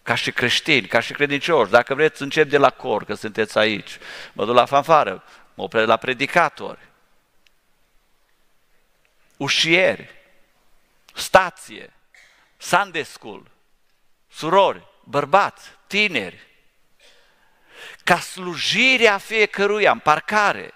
ca 0.03 0.15
și 0.15 0.33
creștini, 0.33 0.87
ca 0.87 1.01
și 1.01 1.13
credincioși. 1.13 1.71
Dacă 1.71 1.95
vreți, 1.95 2.23
încep 2.23 2.49
de 2.49 2.59
la 2.59 2.71
cor, 2.71 3.05
că 3.05 3.15
sunteți 3.15 3.59
aici. 3.59 3.99
Mă 4.33 4.45
duc 4.45 4.55
la 4.55 4.65
fanfară, 4.65 5.25
mă 5.55 5.63
opresc 5.63 5.87
la 5.87 5.97
predicatori, 5.97 6.89
ușieri, 9.37 10.11
stație, 11.15 11.93
Sunday 12.57 13.05
school, 13.05 13.51
surori, 14.33 14.87
bărbați, 15.05 15.65
tineri, 15.87 16.49
ca 18.05 18.19
slujirea 18.19 19.19
fiecăruia 19.19 19.91
în 19.91 19.99
parcare 19.99 20.75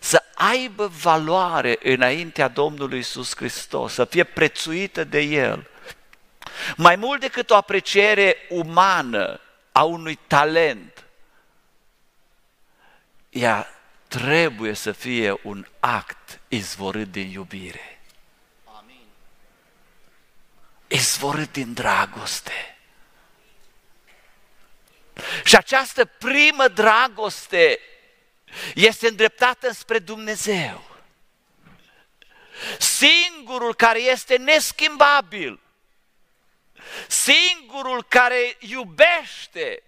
să 0.00 0.22
aibă 0.34 0.86
valoare 0.86 1.78
înaintea 1.82 2.48
Domnului 2.48 2.98
Isus 2.98 3.36
Hristos, 3.36 3.92
să 3.92 4.04
fie 4.04 4.24
prețuită 4.24 5.04
de 5.04 5.20
El. 5.20 5.70
Mai 6.76 6.96
mult 6.96 7.20
decât 7.20 7.50
o 7.50 7.56
apreciere 7.56 8.36
umană 8.48 9.40
a 9.72 9.82
unui 9.82 10.18
talent, 10.26 11.04
ea 13.30 13.66
trebuie 14.08 14.74
să 14.74 14.92
fie 14.92 15.40
un 15.42 15.66
act 15.80 16.40
izvorât 16.48 17.10
din 17.10 17.30
iubire. 17.30 18.00
Amin. 20.92 21.00
Izvorât 21.00 21.52
din 21.52 21.72
dragoste. 21.72 22.76
Și 25.44 25.56
această 25.56 26.04
primă 26.04 26.68
dragoste 26.68 27.80
este 28.74 29.08
îndreptată 29.08 29.72
spre 29.72 29.98
Dumnezeu. 29.98 30.90
Singurul 32.78 33.74
care 33.74 34.00
este 34.00 34.36
neschimbabil, 34.36 35.60
singurul 37.08 38.04
care 38.04 38.56
iubește 38.58 39.82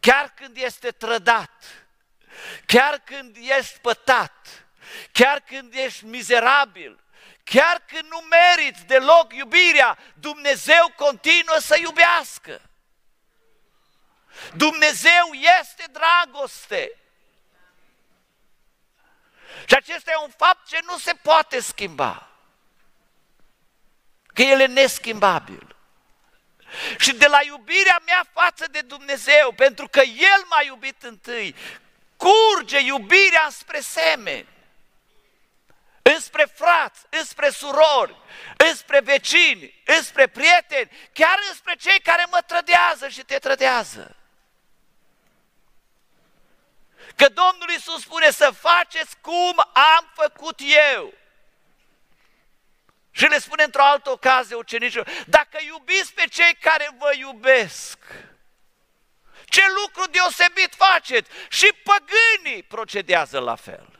chiar 0.00 0.32
când 0.36 0.56
este 0.56 0.90
trădat, 0.90 1.64
chiar 2.66 2.98
când 3.04 3.36
ești 3.58 3.78
pătat, 3.78 4.66
chiar 5.12 5.40
când 5.40 5.74
ești 5.74 6.04
mizerabil, 6.04 7.00
chiar 7.44 7.82
când 7.86 8.08
nu 8.10 8.18
meriți 8.18 8.84
deloc 8.84 9.32
iubirea, 9.32 9.98
Dumnezeu 10.14 10.92
continuă 10.96 11.58
să 11.58 11.76
iubească. 11.80 12.60
Dumnezeu 14.54 15.32
este 15.60 15.84
dragoste. 15.92 16.90
Și 19.66 19.74
acesta 19.74 20.10
e 20.10 20.22
un 20.22 20.32
fapt 20.36 20.66
ce 20.66 20.78
nu 20.86 20.98
se 20.98 21.12
poate 21.22 21.60
schimba. 21.60 22.28
Că 24.26 24.42
el 24.42 24.60
e 24.60 24.66
neschimbabil. 24.66 25.76
Și 26.98 27.12
de 27.12 27.26
la 27.26 27.42
iubirea 27.42 28.02
mea 28.04 28.26
față 28.32 28.66
de 28.70 28.80
Dumnezeu, 28.80 29.52
pentru 29.52 29.88
că 29.88 30.00
El 30.00 30.44
m-a 30.48 30.62
iubit 30.62 31.02
întâi, 31.02 31.54
curge 32.16 32.80
iubirea 32.80 33.48
spre 33.50 33.80
semeni, 33.80 34.48
înspre 36.14 36.44
frați, 36.54 37.00
înspre 37.10 37.50
surori, 37.50 38.16
înspre 38.56 39.00
vecini, 39.00 39.82
înspre 39.84 40.26
prieteni, 40.26 40.90
chiar 41.12 41.38
înspre 41.48 41.74
cei 41.74 42.00
care 42.00 42.26
mă 42.30 42.40
trădează 42.46 43.08
și 43.08 43.22
te 43.22 43.38
trădează. 43.38 44.16
Că 47.16 47.28
Domnul 47.28 47.70
Iisus 47.70 48.00
spune 48.00 48.30
să 48.30 48.50
faceți 48.50 49.16
cum 49.20 49.70
am 49.72 50.12
făcut 50.14 50.60
eu. 50.94 51.12
Și 53.10 53.26
le 53.26 53.38
spune 53.38 53.62
într-o 53.62 53.82
altă 53.82 54.10
ocazie 54.10 54.56
ucenicilor, 54.56 55.08
dacă 55.26 55.58
iubiți 55.66 56.12
pe 56.14 56.24
cei 56.30 56.54
care 56.54 56.90
vă 56.98 57.10
iubesc, 57.18 57.98
ce 59.44 59.62
lucru 59.84 60.10
deosebit 60.10 60.74
faceți? 60.74 61.30
Și 61.48 61.72
păgânii 61.82 62.62
procedează 62.62 63.38
la 63.38 63.54
fel. 63.54 63.95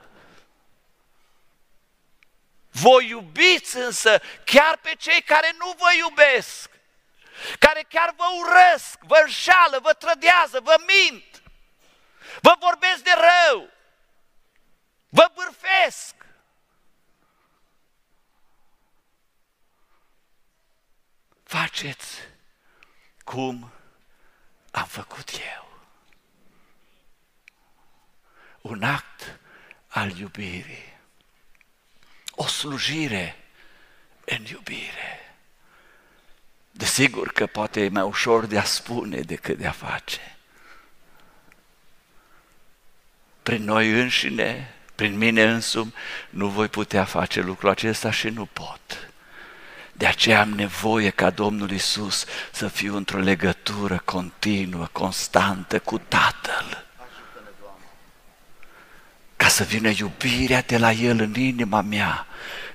Voi 2.81 3.09
iubiți 3.09 3.77
însă 3.77 4.21
chiar 4.45 4.77
pe 4.77 4.95
cei 4.99 5.23
care 5.23 5.55
nu 5.59 5.75
vă 5.79 5.95
iubesc, 5.99 6.71
care 7.59 7.83
chiar 7.89 8.15
vă 8.17 8.25
urăsc, 8.39 8.99
vă 9.01 9.21
înșală, 9.25 9.79
vă 9.79 9.93
trădează, 9.93 10.61
vă 10.61 10.75
mint. 10.87 11.43
Vă 12.41 12.57
vorbesc 12.61 13.03
de 13.03 13.11
rău. 13.15 13.71
Vă 15.09 15.31
bârfesc. 15.35 16.15
Faceți 21.43 22.29
cum 23.25 23.73
am 24.71 24.87
făcut 24.87 25.31
eu. 25.31 25.81
Un 28.61 28.83
act 28.83 29.39
al 29.87 30.11
iubirii. 30.11 30.96
O 32.37 32.47
slujire 32.47 33.37
în 34.25 34.45
iubire. 34.51 35.35
Desigur 36.71 37.33
că 37.33 37.47
poate 37.47 37.81
e 37.81 37.89
mai 37.89 38.03
ușor 38.03 38.47
de 38.47 38.59
a 38.59 38.65
spune 38.65 39.21
decât 39.21 39.59
de 39.59 39.67
a 39.67 39.73
face. 39.73 40.37
prin 43.47 43.65
noi 43.65 43.91
înșine, 43.91 44.75
prin 44.95 45.17
mine 45.17 45.43
însumi, 45.43 45.95
nu 46.31 46.49
voi 46.49 46.69
putea 46.69 47.05
face 47.05 47.41
lucrul 47.41 47.71
acesta 47.71 48.11
și 48.11 48.29
nu 48.29 48.49
pot. 48.53 49.11
De 49.93 50.07
aceea 50.07 50.41
am 50.41 50.49
nevoie 50.49 51.11
ca 51.11 51.31
Domnul 51.31 51.71
Isus 51.71 52.25
să 52.53 52.69
fiu 52.69 52.97
într-o 52.97 53.19
legătură 53.19 54.03
continuă, 54.05 54.89
constantă 54.93 55.79
cu 55.79 55.99
Tatăl. 55.99 56.86
Ca 59.47 59.53
să 59.53 59.65
vină 59.65 59.91
iubirea 59.99 60.63
de 60.67 60.79
la 60.79 60.93
El 60.93 61.21
în 61.21 61.35
inima 61.35 61.81
mea, 61.81 62.27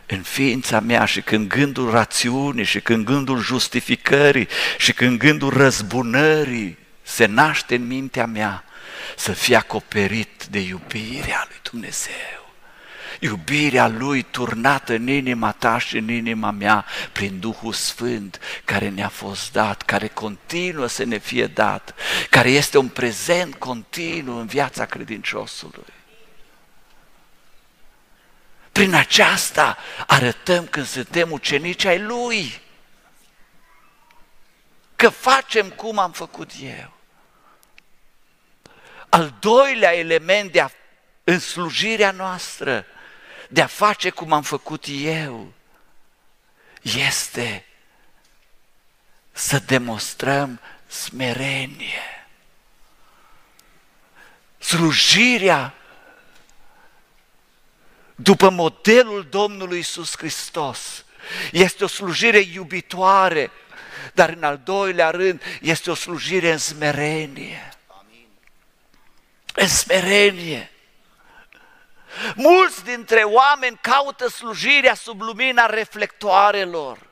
în 0.06 0.22
ființa 0.22 0.80
mea 0.80 1.06
și 1.06 1.22
când 1.22 1.48
gândul 1.48 1.90
rațiunii 1.90 2.64
și 2.64 2.80
când 2.80 3.06
gândul 3.06 3.40
justificării 3.40 4.48
și 4.78 4.94
când 4.94 5.18
gândul 5.18 5.50
răzbunării 5.50 6.78
se 7.02 7.26
naște 7.26 7.76
în 7.76 7.88
mintea 7.88 8.26
mea, 8.26 8.64
să 9.18 9.32
fie 9.32 9.56
acoperit 9.56 10.46
de 10.50 10.60
iubirea 10.60 11.46
lui 11.48 11.60
Dumnezeu. 11.72 12.54
Iubirea 13.20 13.88
lui 13.88 14.22
turnată 14.22 14.94
în 14.94 15.08
inima 15.08 15.52
ta 15.52 15.78
și 15.78 15.98
în 15.98 16.10
inima 16.10 16.52
mea 16.52 16.86
prin 17.12 17.40
Duhul 17.40 17.74
Sfânt 17.74 18.40
care 18.66 18.90
ne-a 18.90 19.10
fost 19.10 19.52
dat, 19.52 19.82
care 19.82 20.08
continuă 20.08 20.88
să 20.88 21.04
ne 21.04 21.18
fie 21.18 21.46
dat, 21.46 21.96
care 22.30 22.50
este 22.50 22.78
un 22.78 22.88
prezent 22.88 23.56
continuu 23.56 24.40
în 24.40 24.46
viața 24.46 24.86
credinciosului. 24.86 26.00
Prin 28.72 28.94
aceasta 28.94 29.78
arătăm 30.08 30.68
când 30.68 30.86
suntem 30.86 31.32
ucenici 31.32 31.86
ai 31.86 32.00
Lui. 32.00 32.62
Că 34.96 35.10
facem 35.10 35.70
cum 35.70 35.98
am 35.98 36.12
făcut 36.12 36.52
eu. 36.62 36.94
Al 39.10 39.34
doilea 39.40 39.94
element 39.94 40.52
de 40.52 40.62
a, 40.62 40.70
în 41.24 41.40
slujirea 41.40 42.12
noastră, 42.12 42.86
de 43.50 43.62
a 43.62 43.68
face 43.68 44.10
cum 44.10 44.32
am 44.32 44.42
făcut 44.42 44.86
eu, 44.88 45.54
este 46.82 47.66
să 49.32 49.60
demonstrăm 49.60 50.60
smerenie. 50.88 52.28
Slujirea 54.58 55.74
după 58.24 58.50
modelul 58.50 59.28
Domnului 59.30 59.80
Isus 59.80 60.18
Hristos 60.18 61.06
este 61.52 61.84
o 61.84 61.88
slujire 61.88 62.40
iubitoare, 62.40 63.52
dar 64.14 64.30
în 64.30 64.44
al 64.44 64.62
doilea 64.64 65.10
rând 65.10 65.42
este 65.62 65.92
o 65.92 65.94
slujire 65.96 66.52
în 66.52 66.58
smerenie 66.58 67.72
în 69.54 69.68
smerenie. 69.68 70.72
Mulți 72.36 72.84
dintre 72.84 73.24
oameni 73.24 73.78
caută 73.82 74.28
slujirea 74.28 74.94
sub 74.94 75.22
lumina 75.22 75.66
reflectoarelor. 75.66 77.10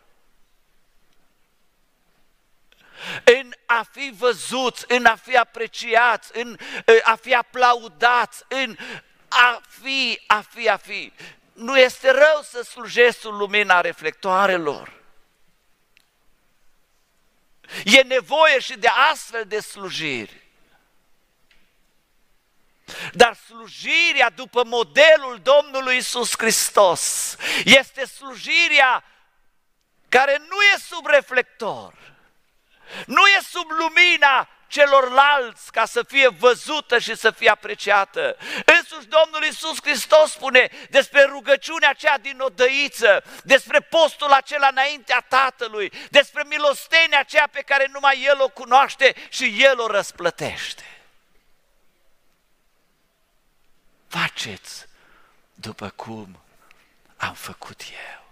În 3.24 3.52
a 3.65 3.86
fi 3.91 4.13
văzuți, 4.17 4.86
în 4.88 5.06
a 5.06 5.15
fi 5.15 5.38
apreciați, 5.38 6.38
în 6.38 6.58
a 7.04 7.15
fi 7.15 7.36
aplaudați, 7.36 8.44
în 8.48 8.77
a 9.30 9.62
fi, 9.82 10.21
a 10.27 10.42
fi, 10.42 10.69
a 10.69 10.77
fi. 10.77 11.13
Nu 11.54 11.80
este 11.80 12.12
rău 12.12 12.42
să 12.44 12.62
slujești 12.62 13.19
sub 13.19 13.34
lumina 13.34 13.82
reflectoarelor. 13.82 14.94
E 17.84 18.02
nevoie 18.02 18.60
și 18.60 18.77
de 18.77 18.88
astfel 19.12 19.46
de 19.48 19.60
slujiri. 19.60 20.48
Dar 23.13 23.36
slujirea 23.36 24.30
după 24.30 24.63
modelul 24.63 25.40
Domnului 25.44 25.98
Isus 25.98 26.32
Hristos 26.38 27.36
este 27.63 28.06
slujirea 28.06 29.04
care 30.10 30.38
nu 30.38 30.62
e 30.73 30.77
sub 30.88 31.06
reflector, 31.06 31.94
Nu 33.06 33.27
e 33.27 33.40
sub 33.50 33.69
lumina 33.69 34.50
celorlalți 34.67 35.71
ca 35.71 35.86
să 35.86 36.04
fie 36.04 36.27
văzută 36.27 37.00
și 37.00 37.15
să 37.15 37.32
fie 37.32 37.50
apreciată. 37.50 38.38
Însuși 38.92 39.10
Domnul 39.10 39.44
Iisus 39.44 39.77
Hristos 39.81 40.31
spune 40.31 40.69
despre 40.90 41.23
rugăciunea 41.23 41.90
aceea 41.90 42.17
din 42.17 42.40
odăiță, 42.40 43.23
despre 43.44 43.79
postul 43.79 44.31
acela 44.31 44.67
înaintea 44.67 45.25
Tatălui, 45.27 45.92
despre 46.10 46.44
milostenia 46.48 47.19
aceea 47.19 47.48
pe 47.52 47.62
care 47.62 47.90
numai 47.92 48.23
El 48.23 48.42
o 48.42 48.50
cunoaște 48.50 49.15
și 49.29 49.63
El 49.63 49.79
o 49.79 49.87
răsplătește. 49.87 50.83
Faceți 54.08 54.85
după 55.54 55.90
cum 55.90 56.40
am 57.17 57.33
făcut 57.33 57.81
eu. 57.81 58.23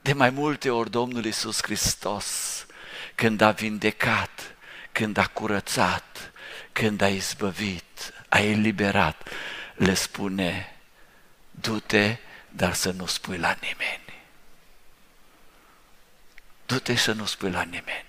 De 0.00 0.12
mai 0.12 0.30
multe 0.30 0.70
ori 0.70 0.90
Domnul 0.90 1.24
Iisus 1.24 1.62
Hristos, 1.62 2.66
când 3.14 3.40
a 3.40 3.50
vindecat, 3.50 4.54
când 4.92 5.16
a 5.16 5.26
curățat, 5.26 6.32
când 6.72 7.00
a 7.00 7.08
izbăvit, 7.08 8.12
a 8.30 8.38
eliberat, 8.38 9.28
le 9.74 9.94
spune, 9.94 10.76
du-te, 11.50 12.16
dar 12.48 12.72
să 12.74 12.90
nu 12.90 13.06
spui 13.06 13.38
la 13.38 13.56
nimeni. 13.60 14.22
Du-te 16.66 16.94
să 16.94 17.12
nu 17.12 17.24
spui 17.24 17.50
la 17.50 17.62
nimeni. 17.62 18.04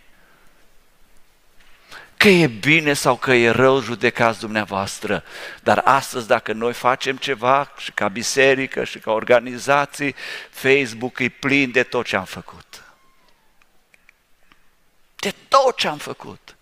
Că 2.17 2.28
e 2.28 2.47
bine 2.47 2.93
sau 2.93 3.15
că 3.17 3.34
e 3.34 3.49
rău, 3.49 3.82
judecați 3.82 4.39
dumneavoastră. 4.39 5.24
Dar 5.63 5.82
astăzi, 5.86 6.28
dacă 6.28 6.53
noi 6.53 6.74
facem 6.74 7.17
ceva 7.17 7.74
și 7.78 7.91
ca 7.91 8.07
biserică 8.07 8.84
și 8.84 8.99
ca 8.99 9.11
organizații, 9.11 10.15
Facebook 10.49 11.19
e 11.19 11.30
plin 11.30 11.72
de 11.72 11.84
tot 11.84 12.05
ce 12.05 12.15
am 12.15 12.26
făcut. 12.26 12.84
De 15.15 15.34
tot 15.47 15.78
ce 15.78 15.88
am 15.88 15.97
făcut 15.97 16.55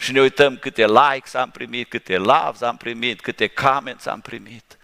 și 0.00 0.12
ne 0.12 0.20
uităm 0.20 0.56
câte 0.56 0.86
likes 0.86 1.34
am 1.34 1.50
primit, 1.50 1.88
câte 1.88 2.16
loves 2.16 2.60
am 2.60 2.76
primit, 2.76 3.20
câte 3.20 3.46
comments 3.46 4.06
am 4.06 4.20
primit. 4.20 4.78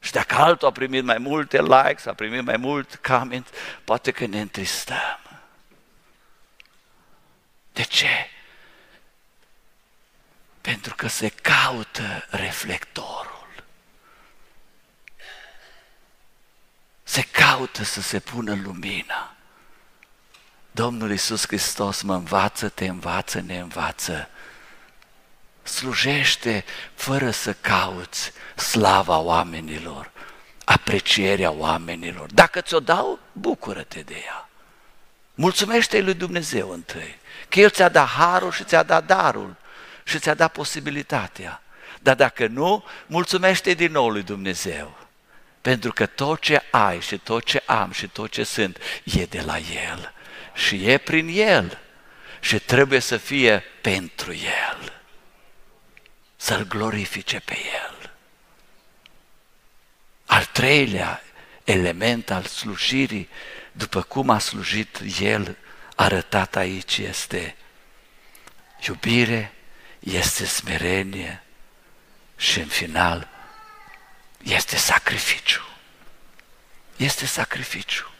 Și 0.00 0.12
dacă 0.12 0.34
altul 0.34 0.68
a 0.68 0.72
primit 0.72 1.04
mai 1.04 1.18
multe 1.18 1.62
likes, 1.62 2.06
a 2.06 2.14
primit 2.14 2.42
mai 2.42 2.56
mult 2.56 2.96
comments, 2.96 3.50
poate 3.84 4.10
că 4.10 4.26
ne 4.26 4.40
întristăm. 4.40 5.20
De 7.72 7.82
ce? 7.82 8.30
Pentru 10.60 10.94
că 10.94 11.06
se 11.06 11.28
caută 11.28 12.26
reflectorul. 12.30 13.64
Se 17.02 17.22
caută 17.22 17.84
să 17.84 18.00
se 18.00 18.20
pună 18.20 18.54
lumina. 18.54 19.35
Domnul 20.76 21.10
Iisus 21.10 21.46
Hristos 21.46 22.02
mă 22.02 22.14
învață, 22.14 22.68
te 22.68 22.86
învață, 22.86 23.42
ne 23.46 23.58
învață. 23.58 24.28
Slujește 25.62 26.64
fără 26.94 27.30
să 27.30 27.52
cauți 27.52 28.32
slava 28.54 29.18
oamenilor, 29.18 30.10
aprecierea 30.64 31.50
oamenilor. 31.50 32.32
Dacă 32.32 32.60
ți-o 32.60 32.80
dau, 32.80 33.18
bucură-te 33.32 34.00
de 34.00 34.14
ea. 34.24 34.48
Mulțumește-i 35.34 36.02
lui 36.02 36.14
Dumnezeu 36.14 36.70
întâi, 36.70 37.18
că 37.48 37.60
El 37.60 37.70
ți-a 37.70 37.88
dat 37.88 38.08
harul 38.08 38.52
și 38.52 38.64
ți-a 38.64 38.82
dat 38.82 39.06
darul 39.06 39.56
și 40.04 40.18
ți-a 40.18 40.34
dat 40.34 40.52
posibilitatea. 40.52 41.62
Dar 42.00 42.14
dacă 42.14 42.46
nu, 42.46 42.84
mulțumește 43.06 43.72
din 43.74 43.92
nou 43.92 44.08
lui 44.08 44.22
Dumnezeu. 44.22 44.98
Pentru 45.60 45.92
că 45.92 46.06
tot 46.06 46.40
ce 46.40 46.62
ai 46.70 47.00
și 47.00 47.18
tot 47.18 47.44
ce 47.44 47.62
am 47.66 47.90
și 47.90 48.08
tot 48.08 48.30
ce 48.30 48.44
sunt 48.44 48.78
e 49.04 49.24
de 49.24 49.40
la 49.40 49.58
El 49.58 50.14
și 50.56 50.90
e 50.90 50.98
prin 50.98 51.28
El 51.28 51.78
și 52.40 52.58
trebuie 52.58 53.00
să 53.00 53.16
fie 53.16 53.64
pentru 53.80 54.32
El. 54.32 55.00
Să-L 56.36 56.66
glorifice 56.66 57.40
pe 57.44 57.56
El. 57.84 58.10
Al 60.26 60.44
treilea 60.44 61.22
element 61.64 62.30
al 62.30 62.44
slujirii, 62.44 63.28
după 63.72 64.02
cum 64.02 64.30
a 64.30 64.38
slujit 64.38 65.00
El, 65.20 65.56
arătat 65.96 66.56
aici, 66.56 66.98
este 66.98 67.56
iubire, 68.86 69.52
este 69.98 70.44
smerenie 70.44 71.42
și 72.36 72.58
în 72.58 72.66
final 72.66 73.28
este 74.42 74.76
sacrificiu. 74.76 75.62
Este 76.96 77.26
sacrificiu. 77.26 78.10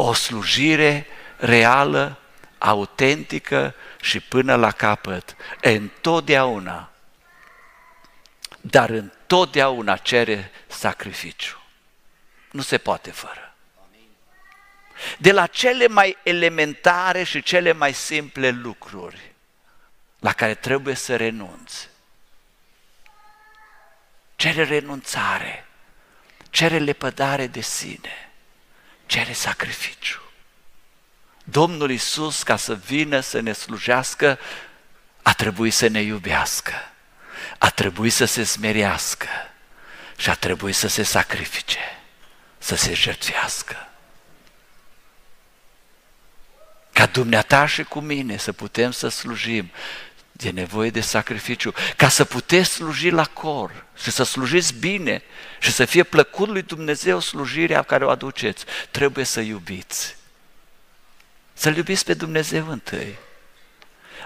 O 0.00 0.12
slujire 0.12 1.06
reală, 1.36 2.18
autentică 2.58 3.74
și 4.00 4.20
până 4.20 4.54
la 4.54 4.70
capăt, 4.70 5.36
întotdeauna, 5.62 6.90
dar 8.60 8.90
întotdeauna 8.90 9.96
cere 9.96 10.50
sacrificiu. 10.66 11.62
Nu 12.50 12.62
se 12.62 12.78
poate 12.78 13.10
fără. 13.10 13.54
De 15.18 15.32
la 15.32 15.46
cele 15.46 15.86
mai 15.86 16.16
elementare 16.22 17.22
și 17.22 17.42
cele 17.42 17.72
mai 17.72 17.92
simple 17.92 18.48
lucruri 18.50 19.32
la 20.18 20.32
care 20.32 20.54
trebuie 20.54 20.94
să 20.94 21.16
renunți. 21.16 21.88
Cere 24.36 24.64
renunțare, 24.64 25.66
cere 26.50 26.78
lepădare 26.78 27.46
de 27.46 27.60
sine 27.60 28.27
cere 29.08 29.32
sacrificiu. 29.32 30.20
Domnul 31.44 31.90
Isus, 31.90 32.42
ca 32.42 32.56
să 32.56 32.74
vină 32.74 33.20
să 33.20 33.40
ne 33.40 33.52
slujească, 33.52 34.38
a 35.22 35.32
trebuit 35.32 35.74
să 35.74 35.86
ne 35.86 36.00
iubească, 36.00 36.72
a 37.58 37.70
trebuit 37.70 38.12
să 38.12 38.24
se 38.24 38.44
smerească 38.44 39.28
și 40.16 40.30
a 40.30 40.34
trebuit 40.34 40.74
să 40.74 40.88
se 40.88 41.02
sacrifice, 41.02 41.78
să 42.58 42.76
se 42.76 42.94
jertfească. 42.94 43.88
Ca 46.92 47.06
dumneata 47.06 47.66
și 47.66 47.82
cu 47.82 48.00
mine 48.00 48.36
să 48.36 48.52
putem 48.52 48.90
să 48.90 49.08
slujim, 49.08 49.70
e 50.46 50.50
nevoie 50.50 50.90
de 50.90 51.00
sacrificiu. 51.00 51.72
Ca 51.96 52.08
să 52.08 52.24
puteți 52.24 52.70
sluji 52.70 53.10
la 53.10 53.24
cor 53.24 53.84
și 53.96 54.10
să 54.10 54.22
slujiți 54.22 54.74
bine 54.74 55.22
și 55.58 55.72
să 55.72 55.84
fie 55.84 56.02
plăcut 56.02 56.48
lui 56.48 56.62
Dumnezeu 56.62 57.20
slujirea 57.20 57.82
care 57.82 58.04
o 58.04 58.10
aduceți, 58.10 58.64
trebuie 58.90 59.24
să 59.24 59.40
iubiți. 59.40 60.16
Să-L 61.52 61.76
iubiți 61.76 62.04
pe 62.04 62.14
Dumnezeu 62.14 62.68
întâi. 62.68 63.18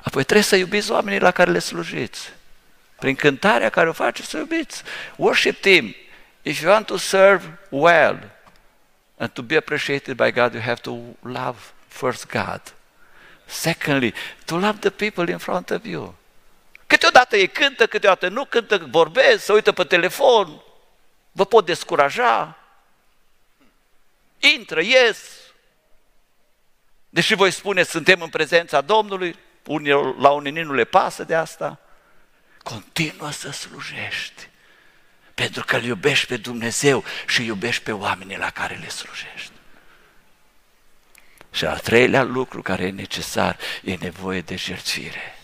Apoi 0.03 0.23
trebuie 0.23 0.45
să 0.45 0.57
iubiți 0.57 0.91
oamenii 0.91 1.21
la 1.21 1.31
care 1.31 1.51
le 1.51 1.59
slujiți. 1.59 2.33
Prin 2.99 3.15
cântarea 3.15 3.69
care 3.69 3.89
o 3.89 3.93
faceți, 3.93 4.29
să 4.29 4.39
iubiți. 4.39 4.83
Worship 5.17 5.61
Team. 5.61 5.95
If 6.43 6.61
you 6.61 6.73
want 6.73 6.87
to 6.87 6.97
serve 6.97 7.59
well 7.69 8.31
and 9.17 9.31
to 9.31 9.43
be 9.43 9.57
appreciated 9.57 10.17
by 10.17 10.31
God, 10.31 10.53
you 10.53 10.63
have 10.63 10.81
to 10.81 10.99
love 11.23 11.59
first 11.89 12.27
God. 12.27 12.61
Secondly, 13.47 14.15
to 14.45 14.57
love 14.57 14.79
the 14.79 14.91
people 14.91 15.33
in 15.33 15.39
front 15.39 15.71
of 15.71 15.85
you. 15.85 16.15
Câteodată 16.87 17.37
ei 17.37 17.49
cântă, 17.49 17.87
câteodată 17.87 18.29
nu 18.29 18.45
cântă, 18.45 18.87
vorbesc, 18.91 19.45
se 19.45 19.53
uită 19.53 19.73
pe 19.73 19.85
telefon, 19.85 20.63
vă 21.33 21.45
pot 21.45 21.67
descuraja. 21.67 22.59
Intră, 24.39 24.81
ies. 24.81 25.19
Deși 27.09 27.35
voi 27.35 27.51
spune, 27.51 27.83
suntem 27.83 28.21
în 28.21 28.29
prezența 28.29 28.81
Domnului, 28.81 29.37
unii, 29.67 29.93
la 30.19 30.31
unii 30.31 30.63
nu 30.63 30.73
le 30.73 30.85
pasă 30.85 31.25
de 31.25 31.35
asta. 31.35 31.81
Continuă 32.63 33.31
să 33.31 33.51
slujești, 33.51 34.49
pentru 35.35 35.65
că 35.65 35.77
îl 35.77 35.85
iubești 35.85 36.27
pe 36.27 36.37
Dumnezeu 36.37 37.05
și 37.27 37.45
iubești 37.45 37.83
pe 37.83 37.93
oamenii 37.93 38.37
la 38.37 38.51
care 38.51 38.75
le 38.75 38.89
slujești. 38.89 39.53
Și 41.53 41.65
al 41.65 41.79
treilea 41.79 42.23
lucru 42.23 42.63
care 42.63 42.85
e 42.85 42.91
necesar, 42.91 43.59
e 43.83 43.97
nevoie 44.01 44.41
de 44.41 44.57
jertfire. 44.57 45.35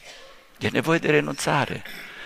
E 0.58 0.68
nevoie 0.68 0.98
de 0.98 1.10
renunțare. 1.10 1.82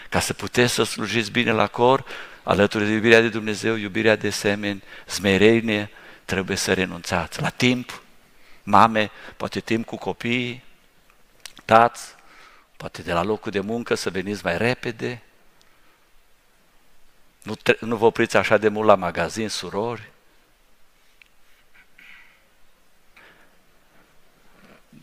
Ca 0.09 0.20
să 0.20 0.33
puteți 0.33 0.72
să 0.72 0.83
slujiți 0.83 1.30
bine 1.30 1.53
la 1.53 1.66
cor, 1.66 2.05
alături 2.43 2.85
de 2.85 2.91
iubirea 2.91 3.20
de 3.20 3.28
Dumnezeu, 3.28 3.74
iubirea 3.74 4.16
de 4.16 4.30
semeni, 4.30 4.83
smerenie, 5.07 5.91
trebuie 6.24 6.57
să 6.57 6.72
renunțați 6.72 7.41
la 7.41 7.49
timp, 7.49 8.03
mame, 8.62 9.11
poate 9.37 9.61
timp 9.61 9.87
cu 9.87 9.97
copiii, 9.97 10.64
tați, 11.64 12.14
poate 12.76 13.03
de 13.03 13.12
la 13.12 13.22
locul 13.22 13.51
de 13.51 13.61
muncă 13.61 13.95
să 13.95 14.11
veniți 14.11 14.45
mai 14.45 14.59
repede, 14.59 15.22
nu, 17.43 17.55
nu 17.80 17.97
vă 17.97 18.05
opriți 18.05 18.37
așa 18.37 18.57
de 18.57 18.68
mult 18.68 18.87
la 18.87 18.95
magazin, 18.95 19.49
surori, 19.49 20.11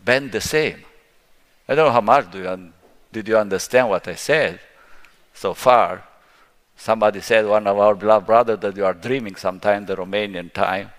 been 0.04 0.30
the 0.30 0.40
same. 0.40 0.84
I 1.68 1.74
don't 1.74 1.86
know 1.86 1.92
how 1.92 2.00
much 2.00 2.30
do 2.30 2.38
you, 2.38 2.72
did 3.12 3.28
you 3.28 3.36
understand 3.36 3.88
what 3.88 4.06
I 4.08 4.14
said 4.14 4.60
so 5.34 5.54
far. 5.54 6.04
Somebody 6.76 7.20
said, 7.20 7.46
one 7.46 7.66
of 7.66 7.78
our 7.78 7.94
beloved 7.94 8.26
brothers, 8.26 8.58
that 8.60 8.76
you 8.76 8.84
are 8.84 8.94
dreaming 8.94 9.36
sometime 9.36 9.86
the 9.86 9.96
Romanian 9.96 10.52
time. 10.52 10.90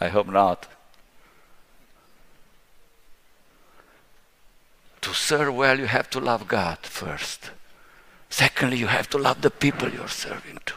I 0.00 0.08
hope 0.08 0.28
not. 0.28 0.66
To 5.02 5.14
serve 5.14 5.54
well, 5.54 5.78
you 5.78 5.86
have 5.86 6.08
to 6.10 6.20
love 6.20 6.48
God 6.48 6.78
first. 6.82 7.50
Secondly, 8.30 8.78
you 8.78 8.86
have 8.86 9.10
to 9.10 9.18
love 9.18 9.42
the 9.42 9.50
people 9.50 9.90
you're 9.90 10.08
serving 10.08 10.58
to. 10.66 10.74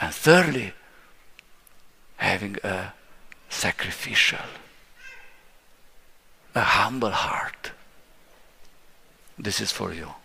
And 0.00 0.14
thirdly, 0.14 0.72
having 2.16 2.56
a 2.62 2.92
sacrificial, 3.58 4.48
a 6.52 6.60
humble 6.60 7.10
heart. 7.10 7.74
This 9.42 9.58
is 9.58 9.72
for 9.72 9.92
you. 9.92 10.20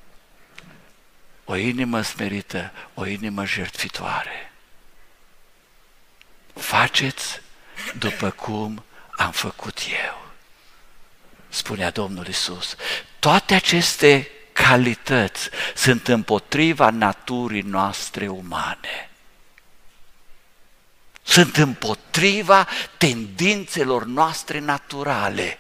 O 1.45 1.55
inimă 1.55 2.01
smerită, 2.01 2.71
o 2.93 3.05
inimă 3.05 3.45
jertfitoare. 3.45 4.51
Faceți 6.53 7.41
după 7.97 8.29
cum 8.31 8.83
am 9.11 9.31
făcut 9.31 9.79
eu, 10.05 10.31
spunea 11.49 11.89
Domnul 11.89 12.27
Isus. 12.27 12.75
Toate 13.19 13.53
aceste 13.53 14.31
calități 14.53 15.49
sunt 15.75 16.07
împotriva 16.07 16.89
naturii 16.89 17.61
noastre 17.61 18.27
umane. 18.27 19.08
Sunt 21.29 21.57
împotriva 21.57 22.67
tendințelor 22.97 24.03
noastre 24.03 24.59
naturale. 24.59 25.59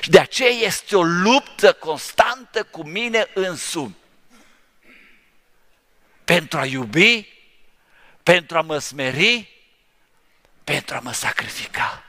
Și 0.00 0.10
de 0.10 0.18
aceea 0.18 0.50
este 0.50 0.96
o 0.96 1.02
luptă 1.02 1.72
constantă 1.72 2.64
cu 2.64 2.82
mine 2.82 3.26
însumi. 3.34 3.96
Pentru 6.24 6.58
a 6.58 6.64
iubi, 6.64 7.28
pentru 8.22 8.56
a 8.56 8.60
mă 8.60 8.78
smeri, 8.78 9.62
pentru 10.64 10.94
a 10.94 11.00
mă 11.00 11.12
sacrifica. 11.12 12.04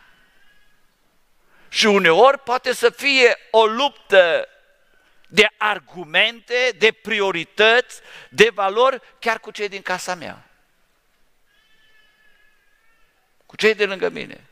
Și 1.70 1.86
uneori 1.86 2.40
poate 2.40 2.74
să 2.74 2.90
fie 2.90 3.38
o 3.52 3.66
luptă 3.66 4.48
de 5.28 5.48
argumente, 5.58 6.76
de 6.78 6.92
priorități, 6.92 8.00
de 8.30 8.52
valori, 8.54 9.02
chiar 9.20 9.40
cu 9.40 9.52
cei 9.52 9.70
din 9.70 9.82
casa 9.82 10.16
mea. 10.16 10.50
Cu 13.56 13.62
cei 13.62 13.76
de 13.76 13.86
lângă 13.86 14.10
mine. 14.10 14.48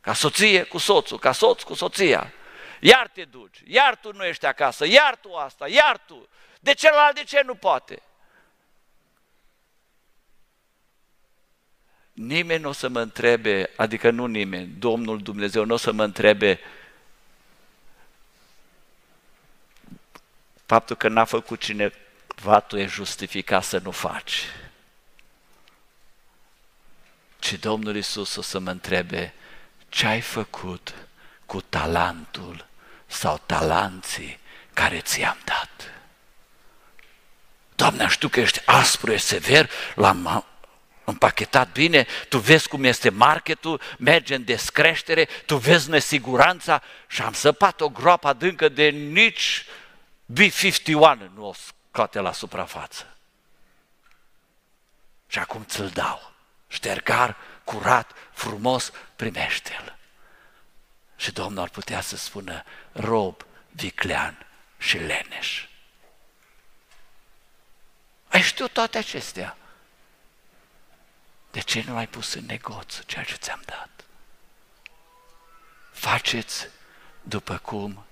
Ca 0.00 0.12
soție 0.12 0.62
cu 0.62 0.78
soțul, 0.78 1.18
ca 1.18 1.32
soț 1.32 1.62
cu 1.62 1.74
soția. 1.74 2.32
Iar 2.80 3.08
te 3.08 3.24
duci, 3.24 3.62
iar 3.64 3.96
tu 3.96 4.12
nu 4.12 4.24
ești 4.24 4.46
acasă, 4.46 4.86
iar 4.86 5.16
tu 5.16 5.34
asta, 5.34 5.68
iar 5.68 5.98
tu. 6.06 6.28
De 6.60 6.74
celălalt 6.74 7.14
de 7.14 7.24
ce 7.24 7.42
nu 7.44 7.54
poate? 7.54 8.02
Nimeni 12.12 12.62
nu 12.62 12.68
o 12.68 12.72
să 12.72 12.88
mă 12.88 13.00
întrebe, 13.00 13.70
adică 13.76 14.10
nu 14.10 14.26
nimeni, 14.26 14.72
Domnul 14.78 15.22
Dumnezeu 15.22 15.64
nu 15.64 15.74
o 15.74 15.76
să 15.76 15.92
mă 15.92 16.04
întrebe 16.04 16.60
faptul 20.66 20.96
că 20.96 21.08
n-a 21.08 21.24
făcut 21.24 21.60
cineva, 21.60 22.60
tu 22.66 22.78
e 22.78 22.86
justificat 22.86 23.64
să 23.64 23.78
nu 23.78 23.90
faci. 23.90 24.42
Ci 27.38 27.52
Domnul 27.52 27.96
Isus 27.96 28.36
o 28.36 28.42
să 28.42 28.58
mă 28.58 28.70
întrebe, 28.70 29.34
ce 29.88 30.06
ai 30.06 30.20
făcut 30.20 30.94
cu 31.46 31.60
talentul 31.60 32.66
sau 33.06 33.40
talanții 33.46 34.38
care 34.72 35.00
ți-am 35.00 35.38
dat? 35.44 35.92
Doamne, 37.74 38.08
știu 38.08 38.28
că 38.28 38.40
ești 38.40 38.62
aspru, 38.64 39.12
ești 39.12 39.26
sever, 39.26 39.70
l-am 39.94 40.44
împachetat 41.04 41.72
bine, 41.72 42.06
tu 42.28 42.38
vezi 42.38 42.68
cum 42.68 42.84
este 42.84 43.08
marketul, 43.08 43.80
merge 43.98 44.34
în 44.34 44.44
descreștere, 44.44 45.24
tu 45.46 45.56
vezi 45.56 45.90
nesiguranța 45.90 46.82
și 47.06 47.22
am 47.22 47.32
săpat 47.32 47.80
o 47.80 47.88
groapă 47.88 48.28
adâncă 48.28 48.68
de 48.68 48.88
nici 48.88 49.66
B-51 50.26 51.18
nu 51.34 51.46
o 51.46 51.52
scoate 51.52 52.20
la 52.20 52.32
suprafață. 52.32 53.16
Și 55.26 55.38
acum 55.38 55.64
ți-l 55.64 55.88
dau. 55.88 56.27
Ștergar, 56.68 57.36
curat, 57.64 58.12
frumos, 58.32 58.92
primește-l. 59.16 59.96
Și 61.16 61.32
Domnul 61.32 61.62
ar 61.62 61.68
putea 61.68 62.00
să 62.00 62.16
spună 62.16 62.64
rob, 62.92 63.44
viclean 63.70 64.46
și 64.78 64.96
leneș. 64.98 65.66
Ai 68.28 68.42
știut 68.42 68.72
toate 68.72 68.98
acestea. 68.98 69.56
De 71.50 71.60
ce 71.60 71.84
nu 71.86 71.96
ai 71.96 72.06
pus 72.08 72.32
în 72.32 72.44
negoț 72.44 72.98
ceea 73.06 73.24
ce 73.24 73.34
ți-am 73.34 73.62
dat? 73.64 73.90
Faceți 75.92 76.68
după 77.22 77.58
cum 77.58 78.04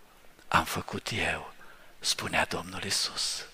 am 0.48 0.64
făcut 0.64 1.08
eu 1.12 1.54
spunea 1.98 2.44
Domnul 2.44 2.82
Isus. 2.82 3.46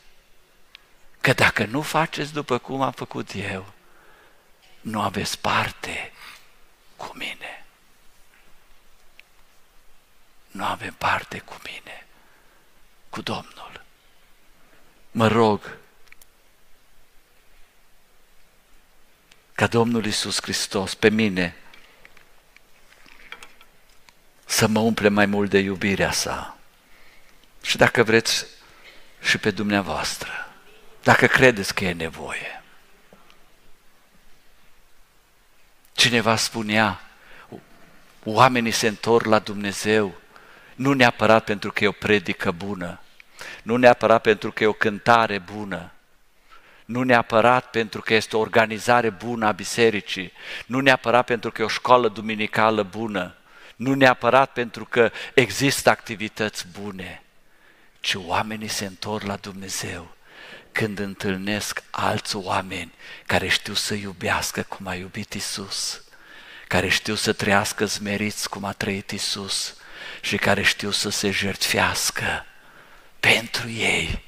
Că 1.21 1.33
dacă 1.33 1.65
nu 1.65 1.83
faceți 1.83 2.33
după 2.33 2.59
cum 2.59 2.83
am 2.83 2.93
făcut 2.93 3.31
eu, 3.35 3.73
nu 4.83 5.01
aveți 5.01 5.39
parte 5.39 6.13
cu 6.97 7.13
mine. 7.15 7.65
Nu 10.51 10.65
avem 10.65 10.95
parte 10.95 11.39
cu 11.39 11.57
mine, 11.65 12.07
cu 13.11 13.21
Domnul. 13.23 13.85
Mă 15.11 15.29
rog 15.29 15.77
ca 19.55 19.67
Domnul 19.67 20.05
Isus 20.05 20.43
Hristos 20.43 20.95
pe 20.95 21.09
mine 21.09 21.57
să 24.45 24.67
mă 24.67 24.81
umple 24.81 25.09
mai 25.09 25.27
mult 25.27 25.51
de 25.51 25.59
iubirea 25.59 26.13
sa 26.13 26.57
și 27.63 27.77
dacă 27.77 28.03
vreți 28.03 28.47
și 29.23 29.39
pe 29.39 29.51
dumneavoastră, 29.51 30.53
dacă 31.03 31.27
credeți 31.27 31.75
că 31.75 31.85
e 31.85 31.93
nevoie. 31.93 32.62
Cineva 36.03 36.37
spunea, 36.37 37.01
oamenii 38.25 38.71
se 38.71 38.89
întorc 38.89 39.27
la 39.27 39.39
Dumnezeu 39.39 40.15
nu 40.75 40.93
neapărat 40.93 41.45
pentru 41.45 41.73
că 41.73 41.85
e 41.85 41.87
o 41.87 41.93
predică 41.93 42.51
bună, 42.51 43.01
nu 43.63 43.77
neapărat 43.77 44.23
pentru 44.23 44.53
că 44.53 44.63
e 44.63 44.67
o 44.67 44.73
cântare 44.73 45.39
bună, 45.39 45.93
nu 46.85 47.03
neapărat 47.03 47.71
pentru 47.71 48.01
că 48.01 48.15
este 48.15 48.37
o 48.37 48.41
organizare 48.41 49.11
bună 49.11 49.47
a 49.47 49.53
bisericii, 49.53 50.33
nu 50.67 50.81
neapărat 50.81 51.25
pentru 51.25 51.51
că 51.51 51.63
e 51.63 51.65
o 51.65 51.69
școală 51.69 52.09
duminicală 52.09 52.83
bună, 52.83 53.35
nu 53.77 53.95
neapărat 53.95 54.53
pentru 54.53 54.85
că 54.85 55.11
există 55.35 55.91
activități 55.91 56.67
bune, 56.81 57.23
ci 58.01 58.15
oamenii 58.15 58.69
se 58.69 58.85
întorc 58.85 59.25
la 59.25 59.37
Dumnezeu 59.37 60.15
când 60.73 60.99
întâlnesc 60.99 61.83
alți 61.91 62.37
oameni 62.37 62.93
care 63.27 63.49
știu 63.49 63.75
să 63.75 63.95
iubească 63.95 64.63
cum 64.63 64.87
a 64.87 64.95
iubit 64.95 65.33
Isus, 65.33 66.03
care 66.69 66.89
știu 66.89 67.15
să 67.15 67.33
trăiască 67.33 67.85
zmeriți 67.85 68.49
cum 68.49 68.65
a 68.65 68.73
trăit 68.73 69.11
Isus 69.11 69.75
și 70.21 70.37
care 70.37 70.63
știu 70.63 70.91
să 70.91 71.09
se 71.09 71.31
jertfească 71.31 72.47
pentru 73.21 73.71
ei 73.71 74.25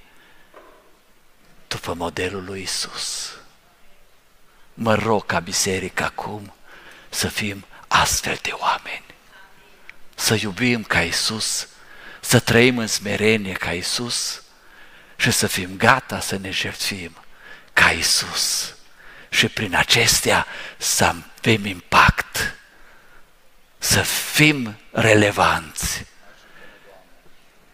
după 1.68 1.94
modelul 1.94 2.44
lui 2.44 2.62
Isus. 2.62 3.32
Mă 4.74 4.94
rog 4.94 5.26
ca 5.26 5.40
biserică 5.40 6.04
acum 6.04 6.54
să 7.08 7.28
fim 7.28 7.64
astfel 7.88 8.38
de 8.42 8.50
oameni, 8.50 9.04
să 10.14 10.38
iubim 10.40 10.82
ca 10.82 11.02
Isus 11.02 11.68
să 12.20 12.40
trăim 12.40 12.78
în 12.78 12.86
smerenie 12.86 13.52
ca 13.52 13.72
Isus 13.72 14.42
și 15.16 15.30
să 15.30 15.46
fim 15.46 15.76
gata 15.76 16.20
să 16.20 16.36
ne 16.36 16.50
jertfim 16.50 17.16
ca 17.72 17.90
Isus. 17.90 18.74
Și 19.30 19.48
prin 19.48 19.74
acestea 19.74 20.46
să 20.76 21.14
avem 21.38 21.64
impact, 21.64 22.54
să 23.78 24.02
fim 24.02 24.76
relevanți 24.90 26.04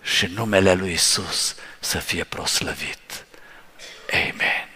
și 0.03 0.27
numele 0.27 0.75
lui 0.75 0.93
Isus 0.93 1.55
să 1.81 1.99
fie 1.99 2.25
proslăvit. 2.25 3.25
Amen. 4.13 4.69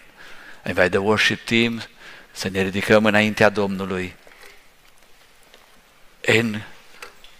Invite 0.65 0.89
the 0.89 0.97
worship 0.97 1.45
team 1.45 1.83
să 2.31 2.47
ne 2.47 2.61
ridicăm 2.61 3.05
înaintea 3.05 3.49
Domnului 3.49 4.15
în 6.21 6.61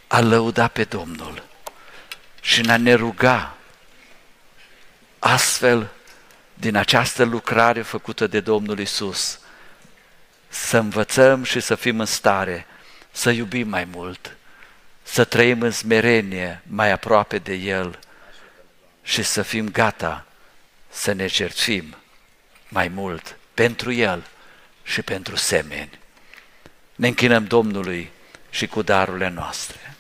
a 0.07 0.19
lăuda 0.19 0.67
pe 0.67 0.83
Domnul 0.83 1.43
și 2.41 2.59
în 2.59 2.69
a 2.69 2.77
ne 2.77 2.93
ruga 2.93 3.55
astfel 5.27 5.91
din 6.53 6.75
această 6.75 7.23
lucrare 7.23 7.81
făcută 7.81 8.27
de 8.27 8.39
Domnul 8.39 8.79
Isus, 8.79 9.39
să 10.47 10.77
învățăm 10.77 11.43
și 11.43 11.59
să 11.59 11.75
fim 11.75 11.99
în 11.99 12.05
stare 12.05 12.65
să 13.11 13.29
iubim 13.29 13.67
mai 13.67 13.85
mult, 13.85 14.35
să 15.03 15.23
trăim 15.23 15.61
în 15.61 15.71
smerenie 15.71 16.61
mai 16.67 16.91
aproape 16.91 17.37
de 17.37 17.53
El 17.53 17.99
și 19.03 19.23
să 19.23 19.41
fim 19.41 19.69
gata 19.69 20.25
să 20.89 21.11
ne 21.11 21.27
cerțim 21.27 21.95
mai 22.67 22.87
mult 22.87 23.37
pentru 23.53 23.91
El 23.91 24.27
și 24.83 25.01
pentru 25.01 25.35
semeni. 25.35 25.99
Ne 26.95 27.07
închinăm 27.07 27.45
Domnului 27.45 28.11
și 28.49 28.67
cu 28.67 28.81
darurile 28.81 29.29
noastre. 29.29 29.94